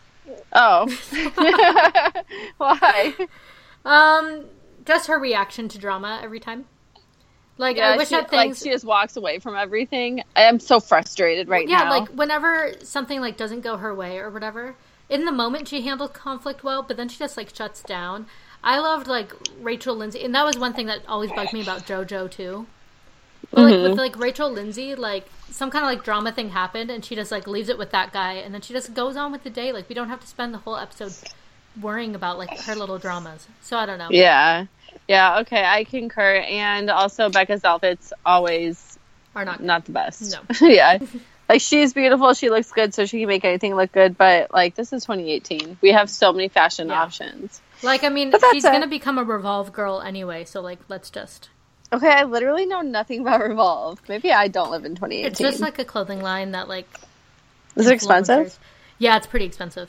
[0.53, 0.87] Oh,
[2.59, 3.15] why?
[3.85, 4.45] Um,
[4.85, 6.67] just her reaction to drama every time.
[7.61, 10.23] Like, I wish she, that like she just walks away from everything.
[10.35, 11.85] I am so frustrated right yeah, now.
[11.85, 14.77] Yeah, like whenever something like doesn't go her way or whatever,
[15.11, 18.27] in the moment she handled conflict well, but then she just like shuts down.
[18.63, 21.87] I loved like Rachel Lindsay, and that was one thing that always bugged me about
[21.87, 22.67] JoJo too.
[23.51, 23.91] But like mm-hmm.
[23.91, 27.33] with like Rachel Lindsay, like some kind of like drama thing happened, and she just
[27.33, 29.73] like leaves it with that guy, and then she just goes on with the day.
[29.73, 31.13] Like we don't have to spend the whole episode
[31.81, 33.47] worrying about like her little dramas.
[33.63, 34.09] So I don't know.
[34.11, 34.67] yeah,
[35.09, 35.41] yeah.
[35.41, 36.37] Okay, I concur.
[36.37, 38.99] And also, Becca's outfits always
[39.35, 39.63] Are not.
[39.63, 40.37] not the best.
[40.61, 40.69] No.
[40.69, 40.99] yeah.
[41.49, 44.17] Like she's beautiful, she looks good, so she can make anything look good.
[44.17, 47.03] But like this is 2018, we have so many fashion Yeah.
[47.03, 47.61] options.
[47.83, 48.73] Like I mean, she's it.
[48.73, 50.45] gonna become a Revolve girl anyway.
[50.45, 51.49] So like, let's just.
[51.93, 54.01] Okay, I literally know nothing about Revolve.
[54.09, 55.27] Maybe I don't live in 2018.
[55.27, 56.89] It's just like a clothing line that like.
[57.77, 58.59] is it expensive?
[58.99, 59.89] Yeah, it's pretty expensive.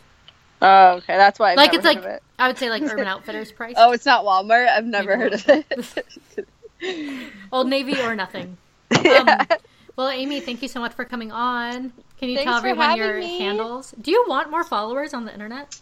[0.61, 1.51] Oh, okay, that's why.
[1.51, 2.23] I've like it's like it.
[2.39, 3.75] I would say like Urban Outfitters price.
[3.77, 4.67] Oh, it's not Walmart.
[4.67, 6.47] I've never heard of it.
[7.51, 8.57] Old Navy or nothing.
[9.03, 9.45] Yeah.
[9.49, 9.57] Um,
[9.95, 11.93] well, Amy, thank you so much for coming on.
[12.19, 13.39] Can you Thanks tell everyone your me.
[13.39, 13.93] handles?
[13.99, 15.75] Do you want more followers on the internet?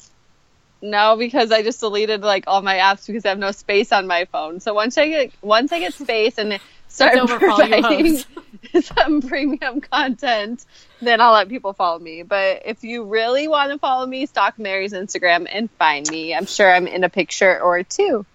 [0.82, 4.08] No, because I just deleted like all my apps because I have no space on
[4.08, 4.60] my phone.
[4.60, 7.82] So once I get once I get space and start It's over for all you
[7.82, 8.24] providing
[8.82, 10.66] some premium content,
[11.02, 12.24] then I'll let people follow me.
[12.24, 16.34] But if you really want to follow me, stalk Mary's Instagram and find me.
[16.34, 18.26] I'm sure I'm in a picture or two.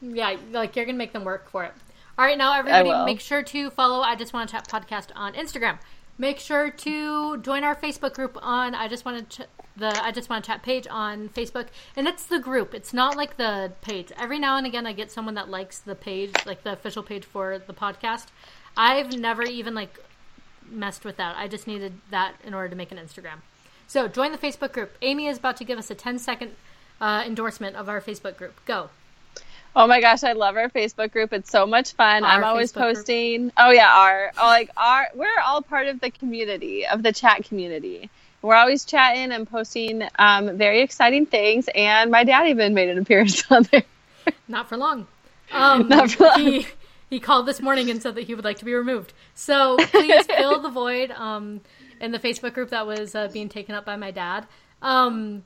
[0.00, 1.72] Yeah, like you're gonna make them work for it.
[2.18, 5.34] All right, now everybody, make sure to follow I Just Want to Chat podcast on
[5.34, 5.78] Instagram.
[6.20, 10.10] Make sure to join our Facebook group on I Just Want to Ch- the I
[10.10, 12.74] Just Want to Chat page on Facebook, and it's the group.
[12.74, 14.10] It's not like the page.
[14.18, 17.24] Every now and again, I get someone that likes the page, like the official page
[17.24, 18.26] for the podcast.
[18.76, 20.00] I've never even like
[20.68, 21.36] messed with that.
[21.36, 23.40] I just needed that in order to make an Instagram.
[23.86, 24.96] So join the Facebook group.
[25.00, 26.56] Amy is about to give us a 10 second
[27.00, 28.60] uh, endorsement of our Facebook group.
[28.66, 28.90] Go.
[29.78, 31.32] Oh my gosh, I love our Facebook group.
[31.32, 32.24] It's so much fun.
[32.24, 32.96] Our I'm always Facebook group.
[32.96, 33.52] posting.
[33.56, 38.10] Oh yeah, our like our we're all part of the community of the chat community.
[38.42, 41.68] We're always chatting and posting um, very exciting things.
[41.76, 43.84] And my dad even made an appearance on there.
[44.48, 45.06] Not for long.
[45.52, 46.40] Um, Not for long.
[46.40, 46.66] He,
[47.08, 49.12] he called this morning and said that he would like to be removed.
[49.36, 51.60] So please fill the void um,
[52.00, 54.44] in the Facebook group that was uh, being taken up by my dad.
[54.82, 55.44] Um,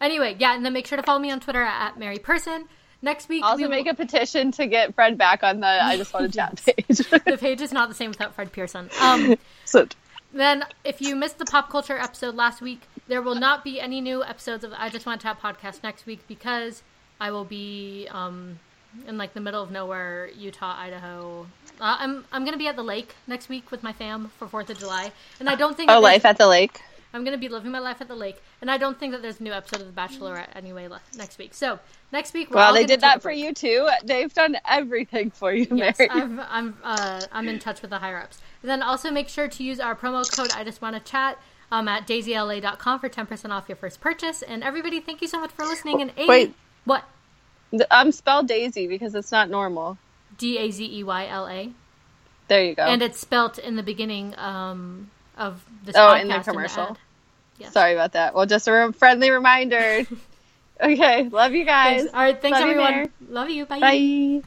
[0.00, 2.66] anyway, yeah, and then make sure to follow me on Twitter at Mary Person.
[3.04, 5.98] Next week, Also we make will- a petition to get Fred back on the I
[5.98, 6.96] just want to chat page.
[7.26, 8.88] the page is not the same without Fred Pearson.
[8.98, 9.36] Um,
[9.66, 9.86] so,
[10.32, 14.00] Then, if you missed the pop culture episode last week, there will not be any
[14.00, 16.82] new episodes of the I Just Want to Chat podcast next week because
[17.20, 18.58] I will be um,
[19.06, 21.46] in like the middle of nowhere, Utah, Idaho.
[21.78, 24.70] Uh, I'm I'm gonna be at the lake next week with my fam for Fourth
[24.70, 26.80] of July, and I don't think oh, life at the lake.
[27.14, 29.40] I'm gonna be living my life at the lake, and I don't think that there's
[29.40, 31.54] a new episode of The Bachelorette anyway le- next week.
[31.54, 31.78] So
[32.12, 33.38] next week, we're Well, they did that for break.
[33.38, 33.88] you too.
[34.04, 36.10] They've done everything for you, Yes, Mary.
[36.10, 38.38] I'm I'm uh, I'm in touch with the higher ups.
[38.62, 41.38] And then also make sure to use our promo code I just want to chat
[41.72, 44.42] um, at dazeyla.com for 10% off your first purchase.
[44.42, 46.02] And everybody, thank you so much for listening.
[46.02, 46.54] And Amy, Wait.
[46.84, 47.04] what?
[47.90, 49.98] I'm spelled Daisy because it's not normal.
[50.38, 51.72] D A Z E Y L A,
[52.48, 52.82] There you go.
[52.82, 56.82] and it's spelt in the beginning um, of this Oh, podcast in the in commercial.
[56.82, 56.98] ad.
[57.58, 57.72] Yes.
[57.72, 58.34] Sorry about that.
[58.34, 60.04] Well, just a re- friendly reminder.
[60.80, 62.00] okay, love you guys.
[62.00, 62.14] Thanks.
[62.14, 62.90] All right, thanks Love everyone.
[62.92, 63.10] Mary.
[63.28, 63.66] Love you.
[63.66, 64.42] Bye.